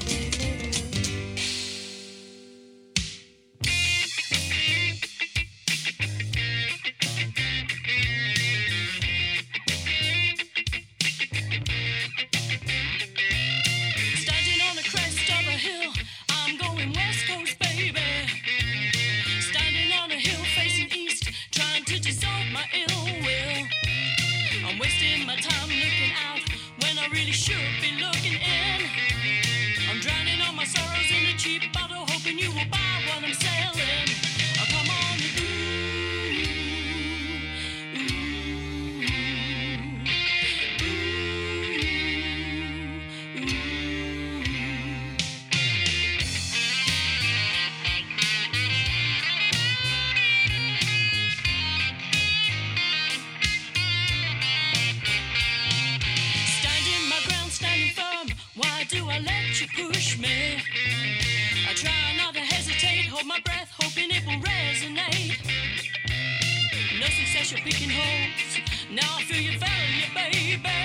Picking 67.63 67.91
holes. 67.91 68.61
Now 68.91 69.03
I 69.17 69.23
feel 69.23 69.41
your 69.41 69.59
failure, 69.61 70.11
baby. 70.15 70.84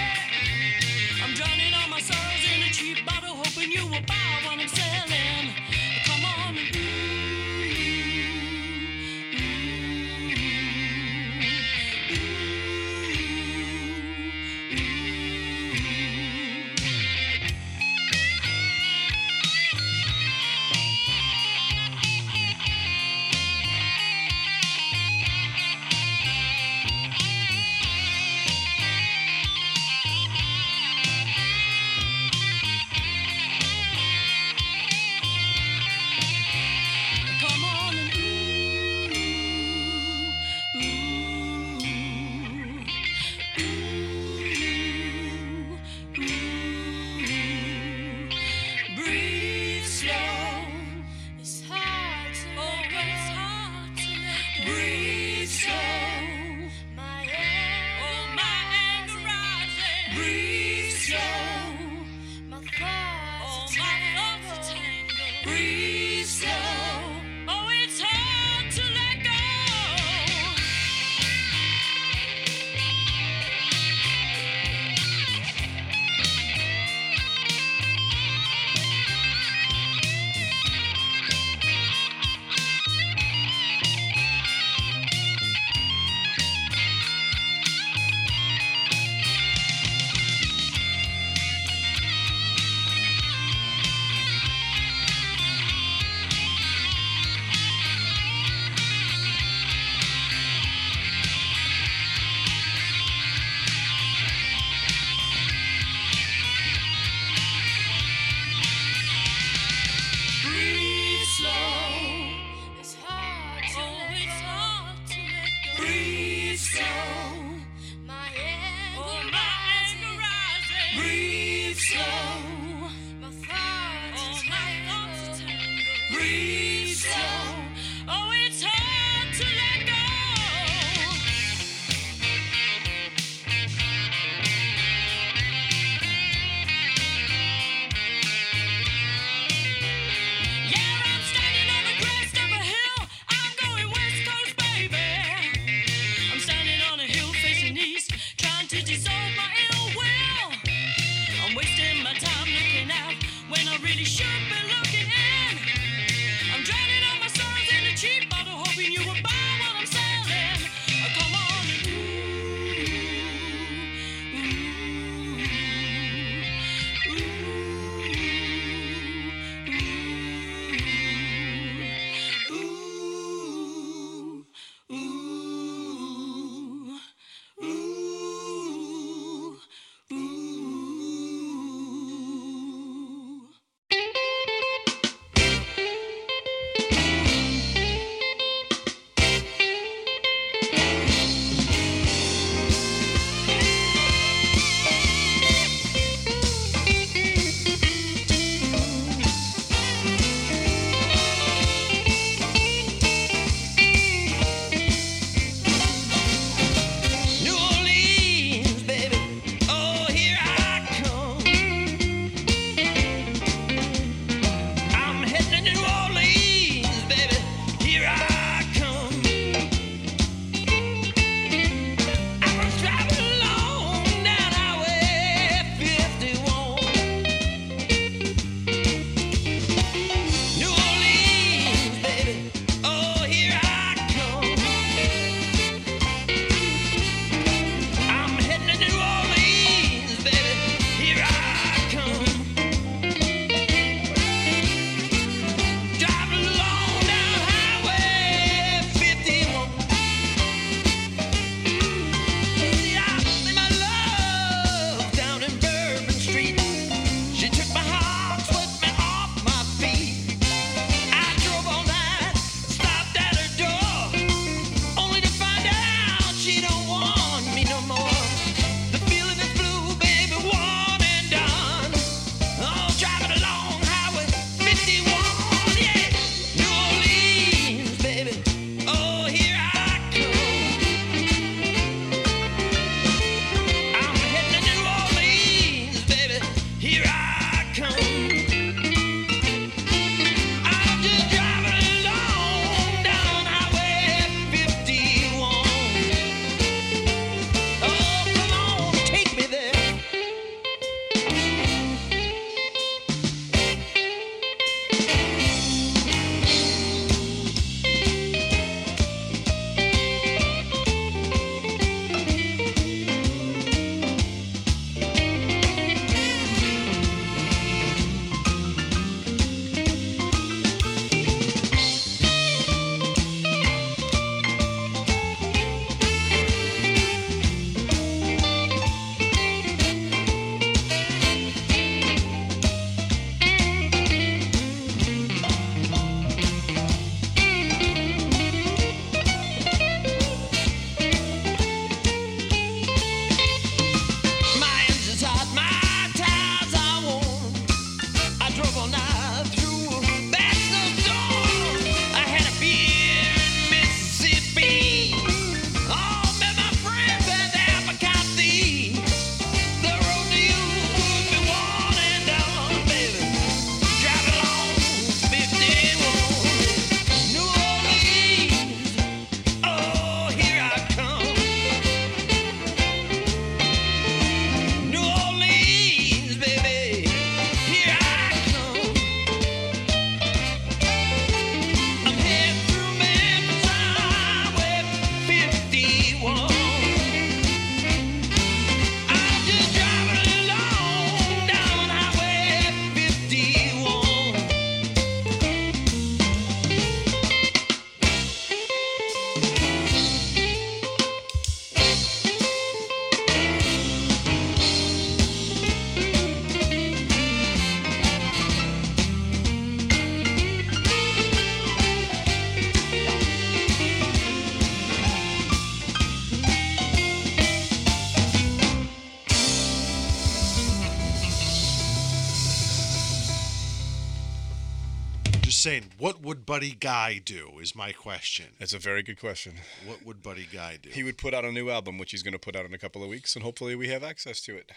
What 425.99 426.21
would 426.21 426.45
Buddy 426.45 426.71
Guy 426.71 427.19
do? 427.23 427.59
Is 427.61 427.75
my 427.75 427.91
question. 427.91 428.47
That's 428.59 428.73
a 428.73 428.79
very 428.79 429.03
good 429.03 429.19
question. 429.19 429.55
What 429.85 430.05
would 430.05 430.23
Buddy 430.23 430.47
Guy 430.51 430.77
do? 430.81 430.89
He 430.89 431.03
would 431.03 431.17
put 431.17 431.33
out 431.33 431.45
a 431.45 431.51
new 431.51 431.69
album, 431.69 431.97
which 431.97 432.11
he's 432.11 432.23
going 432.23 432.33
to 432.33 432.39
put 432.39 432.55
out 432.55 432.65
in 432.65 432.73
a 432.73 432.77
couple 432.77 433.03
of 433.03 433.09
weeks, 433.09 433.35
and 433.35 433.43
hopefully 433.43 433.75
we 433.75 433.89
have 433.89 434.03
access 434.03 434.41
to 434.41 434.55
it. 434.55 434.71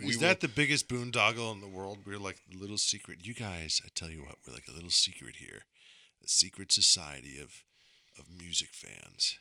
Is 0.00 0.06
We 0.06 0.16
that 0.16 0.40
the 0.40 0.48
biggest 0.48 0.88
boondoggle 0.88 1.52
in 1.52 1.60
the 1.60 1.66
world? 1.66 1.98
We're 2.06 2.18
like 2.18 2.38
the 2.50 2.56
little 2.58 2.78
secret. 2.78 3.18
You 3.26 3.34
guys, 3.34 3.80
I 3.84 3.88
tell 3.94 4.10
you 4.10 4.20
what, 4.20 4.36
we're 4.46 4.54
like 4.54 4.68
a 4.68 4.72
little 4.72 4.90
secret 4.90 5.36
here, 5.36 5.62
a 6.24 6.28
secret 6.28 6.70
society 6.72 7.38
of 7.40 7.64
of 8.18 8.26
music 8.36 8.70
fans, 8.72 9.38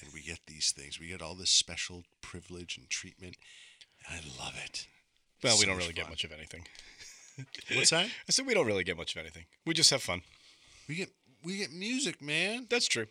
and 0.00 0.12
we 0.12 0.22
get 0.22 0.40
these 0.46 0.72
things. 0.72 0.98
We 0.98 1.08
get 1.08 1.20
all 1.22 1.34
this 1.34 1.50
special 1.50 2.04
privilege 2.22 2.78
and 2.78 2.88
treatment. 2.88 3.36
And 4.08 4.20
I 4.20 4.42
love 4.44 4.54
it. 4.62 4.86
Well, 5.42 5.58
we 5.58 5.66
don't 5.66 5.76
really 5.76 5.92
get 5.92 6.08
much 6.08 6.24
of 6.24 6.32
anything. 6.32 6.66
What's 7.74 7.90
that? 7.90 8.06
I 8.28 8.30
said 8.30 8.46
we 8.46 8.54
don't 8.54 8.66
really 8.66 8.84
get 8.84 8.96
much 8.96 9.14
of 9.14 9.20
anything. 9.20 9.44
We 9.66 9.74
just 9.74 9.90
have 9.90 10.02
fun. 10.02 10.22
We 10.88 10.96
get 10.96 11.10
we 11.42 11.58
get 11.58 11.72
music, 11.72 12.22
man. 12.22 12.66
That's 12.68 12.86
true. 12.86 13.06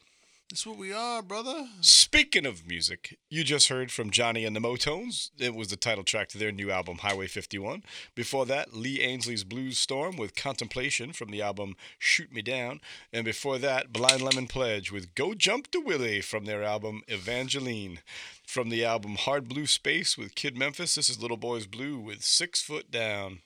That's 0.54 0.68
what 0.68 0.78
we 0.78 0.94
are, 0.94 1.24
brother. 1.24 1.68
Speaking 1.82 2.46
of 2.46 2.68
music, 2.68 3.18
you 3.28 3.44
just 3.44 3.70
heard 3.70 3.92
from 3.92 4.12
Johnny 4.12 4.46
and 4.46 4.56
the 4.56 4.60
Motones. 4.60 5.32
It 5.40 5.56
was 5.56 5.70
the 5.70 5.76
title 5.76 6.04
track 6.04 6.30
to 6.30 6.38
their 6.38 6.52
new 6.52 6.70
album, 6.70 7.00
Highway 7.00 7.26
51. 7.26 7.82
Before 8.14 8.46
that, 8.46 8.72
Lee 8.72 9.02
Ainsley's 9.02 9.44
Blues 9.44 9.80
Storm 9.80 10.16
with 10.16 10.36
Contemplation 10.36 11.12
from 11.12 11.32
the 11.32 11.42
album 11.42 11.76
Shoot 11.98 12.32
Me 12.32 12.44
Down. 12.44 12.82
And 13.12 13.26
before 13.26 13.58
that, 13.58 13.92
Blind 13.92 14.22
Lemon 14.22 14.46
Pledge 14.46 14.92
with 14.92 15.16
Go 15.16 15.34
Jump 15.34 15.72
to 15.72 15.80
Willie 15.80 16.22
from 16.22 16.46
their 16.46 16.62
album 16.62 17.02
Evangeline. 17.08 18.02
From 18.46 18.70
the 18.70 18.86
album 18.86 19.16
Hard 19.16 19.50
Blue 19.50 19.66
Space 19.66 20.20
with 20.20 20.36
Kid 20.36 20.56
Memphis, 20.56 20.94
this 20.94 21.10
is 21.10 21.20
Little 21.20 21.38
Boys 21.38 21.66
Blue 21.66 21.98
with 21.98 22.24
Six 22.24 22.62
Foot 22.62 22.92
Down. 22.92 23.40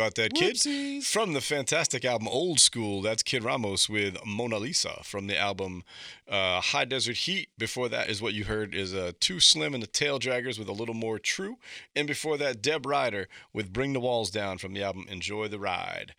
about 0.00 0.14
that, 0.14 0.32
kid. 0.34 0.56
Whoopsies. 0.56 1.04
From 1.04 1.34
the 1.34 1.40
fantastic 1.40 2.04
album 2.04 2.26
Old 2.26 2.58
School, 2.58 3.02
that's 3.02 3.22
Kid 3.22 3.44
Ramos 3.44 3.88
with 3.88 4.16
Mona 4.24 4.58
Lisa 4.58 5.00
from 5.02 5.26
the 5.26 5.38
album 5.38 5.84
uh, 6.28 6.60
High 6.60 6.86
Desert 6.86 7.16
Heat. 7.16 7.50
Before 7.58 7.88
that 7.90 8.08
is 8.08 8.22
what 8.22 8.32
you 8.32 8.44
heard 8.44 8.74
is 8.74 8.94
uh, 8.94 9.12
Too 9.20 9.40
Slim 9.40 9.74
and 9.74 9.82
the 9.82 9.86
Taildraggers 9.86 10.58
with 10.58 10.68
A 10.68 10.72
Little 10.72 10.94
More 10.94 11.18
True. 11.18 11.58
And 11.94 12.08
before 12.08 12.38
that, 12.38 12.62
Deb 12.62 12.86
Ryder 12.86 13.28
with 13.52 13.72
Bring 13.72 13.92
the 13.92 14.00
Walls 14.00 14.30
Down 14.30 14.56
from 14.56 14.72
the 14.72 14.82
album 14.82 15.06
Enjoy 15.08 15.48
the 15.48 15.58
Ride. 15.58 16.14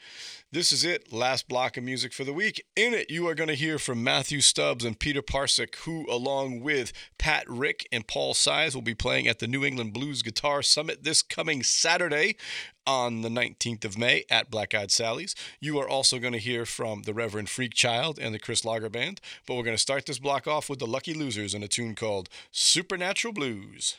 This 0.53 0.73
is 0.73 0.83
it, 0.83 1.13
last 1.13 1.47
block 1.47 1.77
of 1.77 1.85
music 1.85 2.11
for 2.11 2.25
the 2.25 2.33
week. 2.33 2.61
In 2.75 2.93
it, 2.93 3.09
you 3.09 3.25
are 3.29 3.35
going 3.35 3.47
to 3.47 3.55
hear 3.55 3.79
from 3.79 4.03
Matthew 4.03 4.41
Stubbs 4.41 4.83
and 4.83 4.99
Peter 4.99 5.21
Parcek, 5.21 5.75
who, 5.85 6.05
along 6.11 6.59
with 6.59 6.91
Pat 7.17 7.45
Rick 7.47 7.87
and 7.89 8.05
Paul 8.05 8.33
Size, 8.33 8.75
will 8.75 8.81
be 8.81 8.93
playing 8.93 9.29
at 9.29 9.39
the 9.39 9.47
New 9.47 9.63
England 9.63 9.93
Blues 9.93 10.21
Guitar 10.21 10.61
Summit 10.61 11.05
this 11.05 11.21
coming 11.21 11.63
Saturday 11.63 12.35
on 12.85 13.21
the 13.21 13.29
19th 13.29 13.85
of 13.85 13.97
May 13.97 14.25
at 14.29 14.51
Black 14.51 14.73
Eyed 14.73 14.91
Sally's. 14.91 15.35
You 15.61 15.79
are 15.79 15.87
also 15.87 16.19
going 16.19 16.33
to 16.33 16.37
hear 16.37 16.65
from 16.65 17.03
the 17.03 17.13
Reverend 17.13 17.47
Freakchild 17.47 18.19
and 18.19 18.35
the 18.35 18.39
Kris 18.39 18.65
Lager 18.65 18.89
Band, 18.89 19.21
but 19.47 19.55
we're 19.55 19.63
going 19.63 19.77
to 19.77 19.81
start 19.81 20.05
this 20.05 20.19
block 20.19 20.47
off 20.47 20.69
with 20.69 20.79
the 20.79 20.85
Lucky 20.85 21.13
Losers 21.13 21.53
in 21.53 21.63
a 21.63 21.69
tune 21.69 21.95
called 21.95 22.27
Supernatural 22.51 23.33
Blues. 23.33 23.95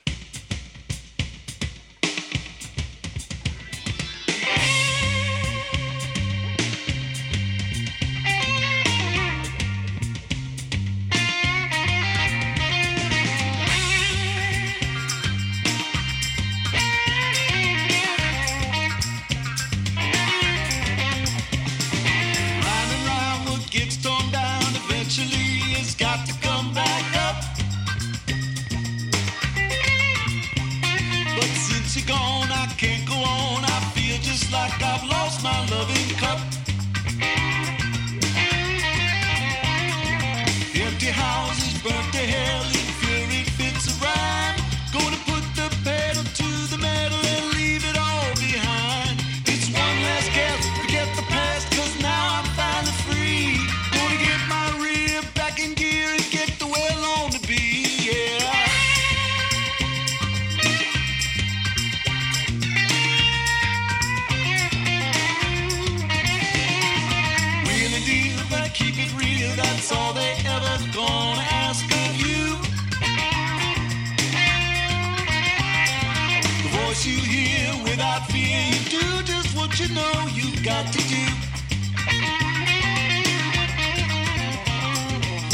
you 79.80 79.94
know 79.94 80.12
you've 80.34 80.62
got 80.62 80.86
to 80.92 80.98
do. 81.08 81.24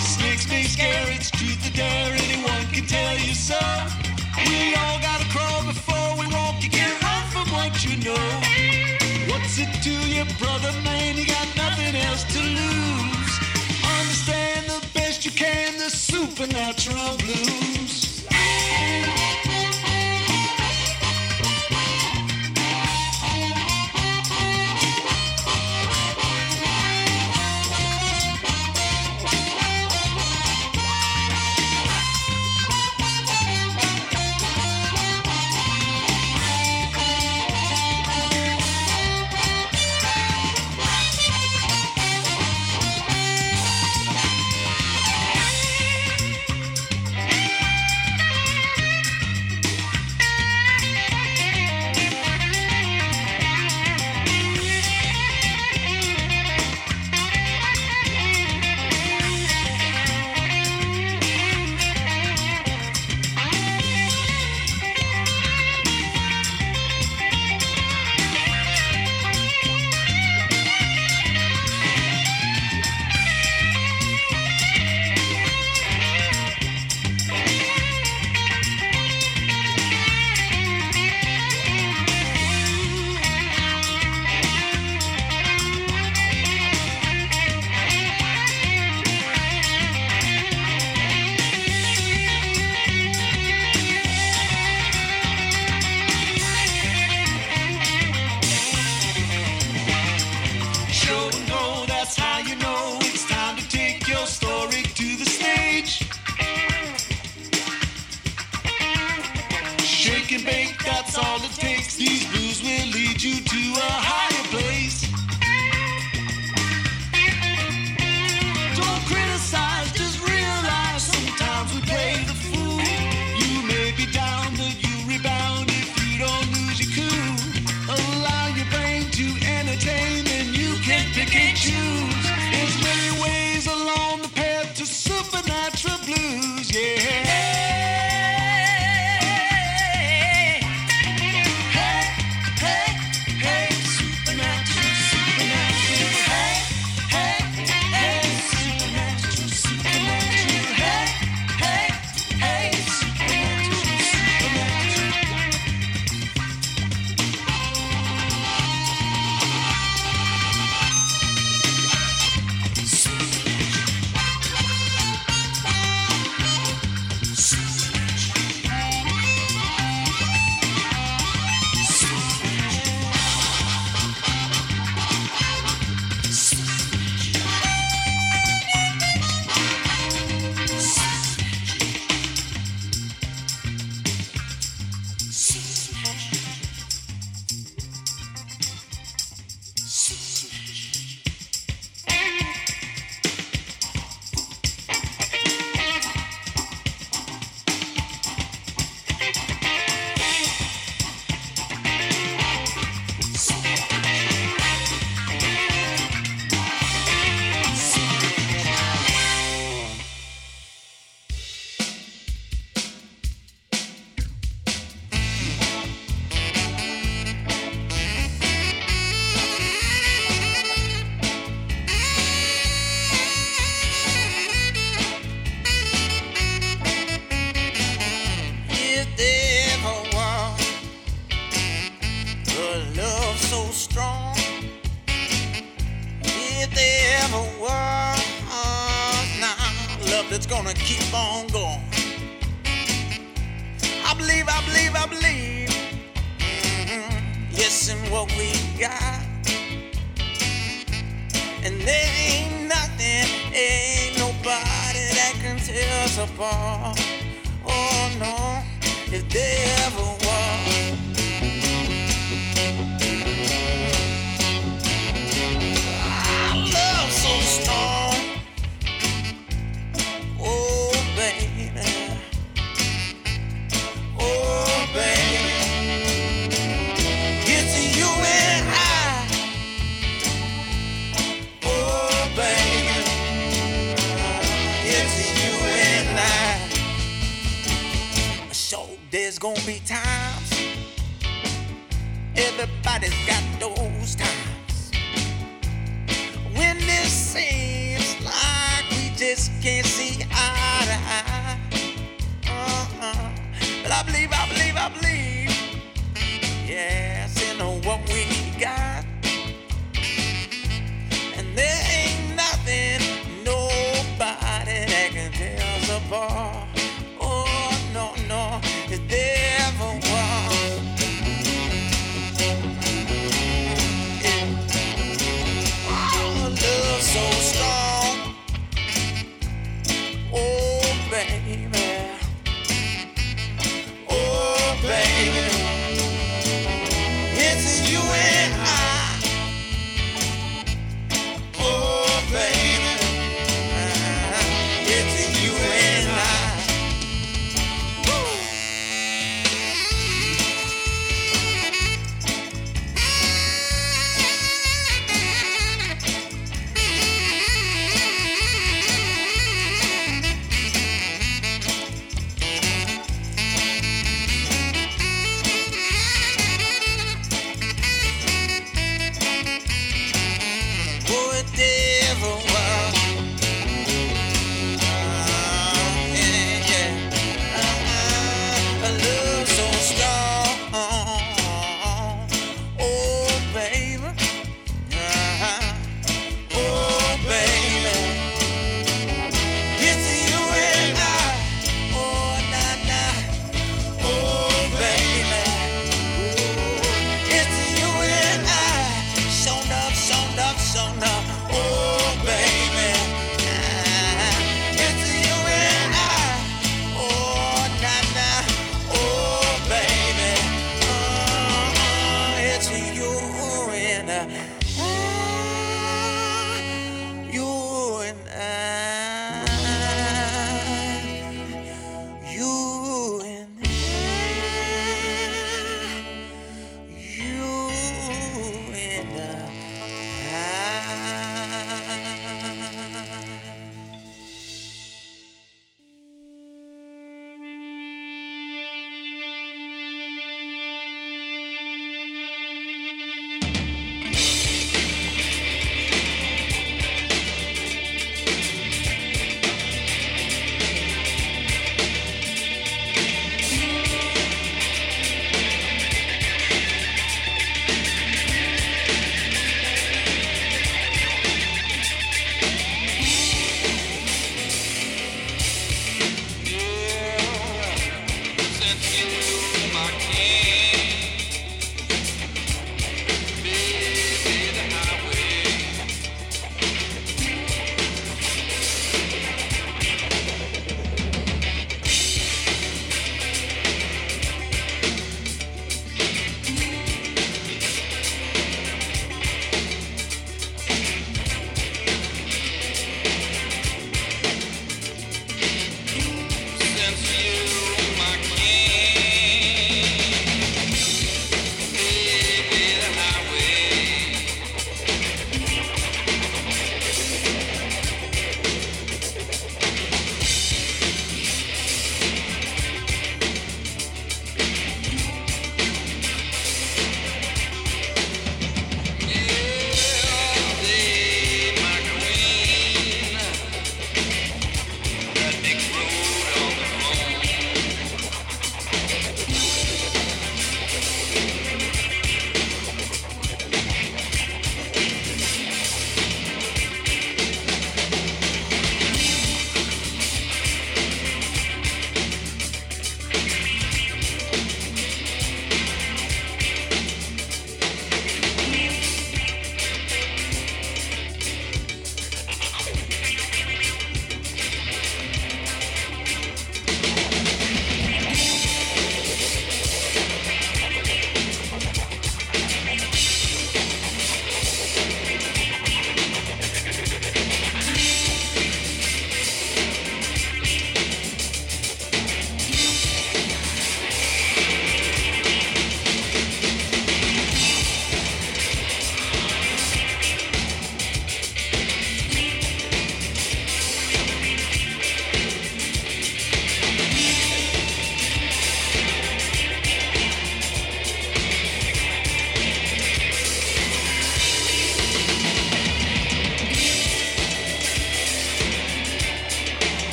Snakes 0.00 0.48
may 0.48 0.64
scare, 0.64 1.06
it's 1.12 1.30
truth 1.30 1.64
or 1.68 1.76
dare, 1.76 2.12
anyone 2.14 2.66
can 2.72 2.86
tell 2.86 3.16
you 3.18 3.34
so. 3.34 3.58
We 4.36 4.74
all 4.74 4.98
gotta 5.00 5.26
crawl 5.30 5.62
before 5.64 6.18
we 6.18 6.26
walk, 6.34 6.62
you 6.62 6.70
can't 6.70 7.00
run 7.02 7.24
from 7.30 7.46
what 7.52 7.84
you 7.84 7.96
know. 8.02 8.28
What's 9.30 9.58
it 9.58 9.70
to 9.84 9.94
your 10.08 10.26
brother 10.38 10.72
man? 10.82 11.16
You 11.16 11.26
got 11.26 11.48
nothing 11.56 11.94
else 11.94 12.24
to 12.34 12.40
lose. 12.40 13.32
Understand 13.98 14.66
the 14.66 14.86
best 14.92 15.24
you 15.24 15.30
can 15.30 15.78
the 15.78 15.90
supernatural 15.90 17.16
blues. 17.18 17.79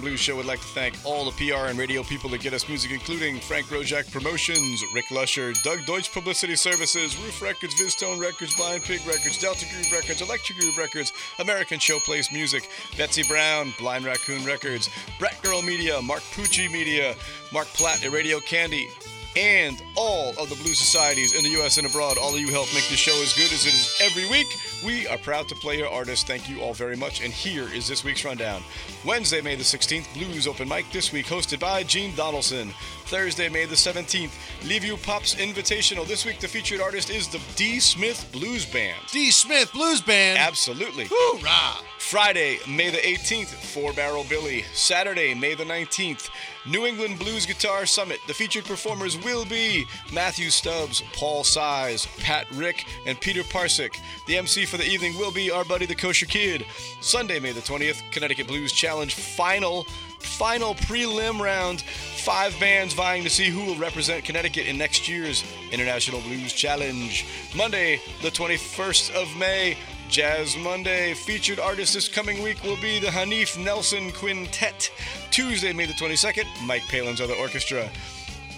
And 0.00 0.06
Blues 0.06 0.20
Show 0.20 0.36
would 0.36 0.46
like 0.46 0.60
to 0.60 0.66
thank 0.68 0.94
all 1.04 1.30
the 1.30 1.32
PR 1.32 1.66
and 1.66 1.78
radio 1.78 2.02
people 2.02 2.30
that 2.30 2.40
get 2.40 2.54
us 2.54 2.66
music, 2.70 2.90
including 2.90 3.38
Frank 3.38 3.66
Roszak 3.66 4.10
Promotions, 4.10 4.82
Rick 4.94 5.10
Lusher, 5.10 5.52
Doug 5.62 5.84
Deutsch 5.84 6.10
Publicity 6.10 6.56
Services, 6.56 7.18
Ruf 7.18 7.42
Records, 7.42 7.74
VizzTone 7.74 8.18
Records, 8.18 8.56
Blind 8.56 8.82
Pig 8.82 9.06
Records, 9.06 9.38
Delta 9.38 9.66
Groove 9.70 9.92
Records, 9.92 10.22
Electric 10.22 10.58
Groove 10.58 10.78
Records, 10.78 11.12
American 11.38 11.78
Showplace 11.78 12.32
Music, 12.32 12.66
Betsy 12.96 13.24
Brown, 13.24 13.74
Blind 13.78 14.06
Raccoon 14.06 14.42
Records, 14.42 14.88
Brat 15.18 15.36
Girl 15.42 15.60
Media, 15.60 16.00
Mark 16.00 16.22
Pucci 16.32 16.72
Media, 16.72 17.14
Mark 17.52 17.66
Platt 17.68 18.02
at 18.02 18.10
Radio 18.10 18.40
Candy, 18.40 18.88
and 19.36 19.82
all 19.96 20.30
of 20.38 20.48
the 20.48 20.56
Blue 20.56 20.72
Societies 20.72 21.34
in 21.34 21.42
the 21.42 21.50
U.S. 21.50 21.76
and 21.76 21.86
abroad. 21.86 22.16
All 22.16 22.34
of 22.34 22.40
you 22.40 22.48
help 22.48 22.72
make 22.72 22.88
the 22.88 22.96
show 22.96 23.20
as 23.22 23.34
good 23.34 23.52
as 23.52 23.66
it 23.66 23.74
is 23.74 24.00
every 24.00 24.28
week. 24.30 24.48
We 24.84 25.06
are 25.08 25.18
proud 25.18 25.48
to 25.48 25.54
play 25.54 25.76
your 25.76 25.90
artists. 25.90 26.24
Thank 26.24 26.48
you 26.48 26.60
all 26.60 26.72
very 26.72 26.96
much. 26.96 27.22
And 27.22 27.32
here 27.32 27.68
is 27.72 27.86
this 27.86 28.02
week's 28.02 28.24
rundown. 28.24 28.62
Wednesday, 29.04 29.42
May 29.42 29.54
the 29.54 29.62
16th, 29.62 30.12
Blues 30.14 30.46
Open 30.46 30.68
Mic 30.68 30.90
this 30.90 31.12
week, 31.12 31.26
hosted 31.26 31.60
by 31.60 31.82
Gene 31.82 32.14
Donaldson. 32.16 32.72
Thursday, 33.04 33.48
May 33.48 33.66
the 33.66 33.74
17th, 33.74 34.30
Leave 34.68 34.84
You 34.84 34.96
Pops 34.96 35.34
Invitational. 35.34 36.06
This 36.06 36.24
week, 36.24 36.38
the 36.38 36.48
featured 36.48 36.80
artist 36.80 37.10
is 37.10 37.28
the 37.28 37.40
D. 37.56 37.80
Smith 37.80 38.28
Blues 38.32 38.64
Band. 38.64 38.96
D. 39.10 39.30
Smith 39.30 39.72
Blues 39.72 40.00
Band. 40.00 40.38
Absolutely. 40.38 41.06
Hoorah! 41.10 41.84
Friday, 41.98 42.58
May 42.66 42.90
the 42.90 42.96
18th, 42.96 43.48
Four 43.48 43.92
Barrel 43.92 44.24
Billy. 44.28 44.64
Saturday, 44.72 45.34
May 45.34 45.54
the 45.54 45.64
19th, 45.64 46.30
New 46.66 46.86
England 46.86 47.18
Blues 47.18 47.46
Guitar 47.46 47.86
Summit. 47.86 48.18
The 48.26 48.34
featured 48.34 48.64
performers 48.64 49.16
will 49.22 49.44
be 49.44 49.84
Matthew 50.12 50.50
Stubbs, 50.50 51.02
Paul 51.12 51.44
Size, 51.44 52.06
Pat 52.18 52.50
Rick, 52.52 52.84
and 53.06 53.20
Peter 53.20 53.42
Parcek. 53.42 53.96
The 54.26 54.38
MC 54.38 54.64
for 54.70 54.76
the 54.76 54.86
evening 54.86 55.18
will 55.18 55.32
be 55.32 55.50
our 55.50 55.64
buddy 55.64 55.84
the 55.84 55.96
Kosher 55.96 56.26
Kid. 56.26 56.64
Sunday, 57.00 57.40
May 57.40 57.50
the 57.50 57.60
20th, 57.60 58.08
Connecticut 58.12 58.46
Blues 58.46 58.72
Challenge 58.72 59.12
final 59.12 59.82
final 60.20 60.76
prelim 60.76 61.40
round. 61.40 61.80
Five 61.82 62.58
bands 62.60 62.94
vying 62.94 63.24
to 63.24 63.30
see 63.30 63.48
who 63.48 63.64
will 63.64 63.76
represent 63.76 64.24
Connecticut 64.24 64.66
in 64.66 64.78
next 64.78 65.08
year's 65.08 65.42
International 65.72 66.20
Blues 66.20 66.52
Challenge. 66.52 67.26
Monday, 67.56 68.00
the 68.22 68.30
21st 68.30 69.12
of 69.20 69.36
May, 69.36 69.76
Jazz 70.08 70.56
Monday. 70.56 71.14
Featured 71.14 71.58
artist 71.58 71.94
this 71.94 72.08
coming 72.08 72.40
week 72.40 72.62
will 72.62 72.80
be 72.80 73.00
the 73.00 73.08
Hanif 73.08 73.58
Nelson 73.58 74.12
Quintet. 74.12 74.92
Tuesday, 75.32 75.72
May 75.72 75.86
the 75.86 75.94
22nd, 75.94 76.46
Mike 76.64 76.82
Palin's 76.82 77.20
Other 77.20 77.34
Orchestra. 77.34 77.90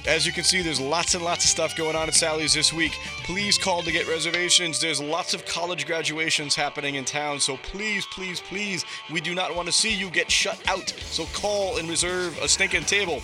As 0.06 0.26
you 0.26 0.32
can 0.32 0.42
see, 0.42 0.62
there's 0.62 0.80
lots 0.80 1.14
and 1.14 1.22
lots 1.22 1.44
of 1.44 1.50
stuff 1.50 1.76
going 1.76 1.94
on 1.94 2.08
at 2.08 2.14
Sally's 2.14 2.52
this 2.52 2.72
week. 2.72 2.92
Please 3.22 3.56
call 3.56 3.82
to 3.82 3.92
get 3.92 4.08
reservations. 4.08 4.80
There's 4.80 5.00
lots 5.00 5.32
of 5.32 5.46
college 5.46 5.86
graduations 5.86 6.56
happening 6.56 6.96
in 6.96 7.04
town, 7.04 7.38
so 7.38 7.56
please, 7.58 8.04
please, 8.06 8.40
please, 8.40 8.84
we 9.12 9.20
do 9.20 9.32
not 9.32 9.54
want 9.54 9.66
to 9.66 9.72
see 9.72 9.94
you 9.94 10.10
get 10.10 10.28
shut 10.28 10.60
out. 10.68 10.88
So 10.88 11.24
call 11.32 11.78
and 11.78 11.88
reserve 11.88 12.36
a 12.42 12.48
stinking 12.48 12.84
table. 12.84 13.22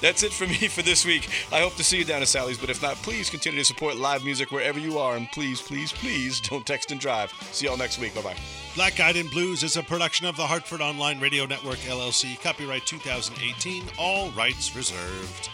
That's 0.00 0.22
it 0.22 0.32
for 0.32 0.46
me 0.46 0.68
for 0.68 0.82
this 0.82 1.04
week. 1.04 1.28
I 1.52 1.60
hope 1.60 1.74
to 1.76 1.84
see 1.84 1.98
you 1.98 2.04
down 2.04 2.22
at 2.22 2.28
Sally's, 2.28 2.58
but 2.58 2.70
if 2.70 2.82
not, 2.82 2.96
please 2.96 3.28
continue 3.28 3.60
to 3.60 3.64
support 3.64 3.96
live 3.96 4.24
music 4.24 4.50
wherever 4.50 4.78
you 4.78 4.98
are, 4.98 5.16
and 5.16 5.30
please, 5.32 5.60
please, 5.60 5.92
please 5.92 6.40
don't 6.40 6.66
text 6.66 6.90
and 6.90 7.00
drive. 7.00 7.32
See 7.52 7.66
y'all 7.66 7.76
next 7.76 7.98
week. 7.98 8.14
Bye 8.14 8.22
bye. 8.22 8.36
Black 8.74 9.00
Eyed 9.00 9.16
and 9.16 9.30
Blues 9.30 9.62
is 9.62 9.76
a 9.76 9.82
production 9.82 10.26
of 10.26 10.36
the 10.36 10.46
Hartford 10.46 10.80
Online 10.80 11.18
Radio 11.20 11.44
Network 11.44 11.78
LLC. 11.80 12.40
Copyright 12.40 12.86
2018. 12.86 13.84
All 13.98 14.30
rights 14.30 14.74
reserved. 14.76 15.50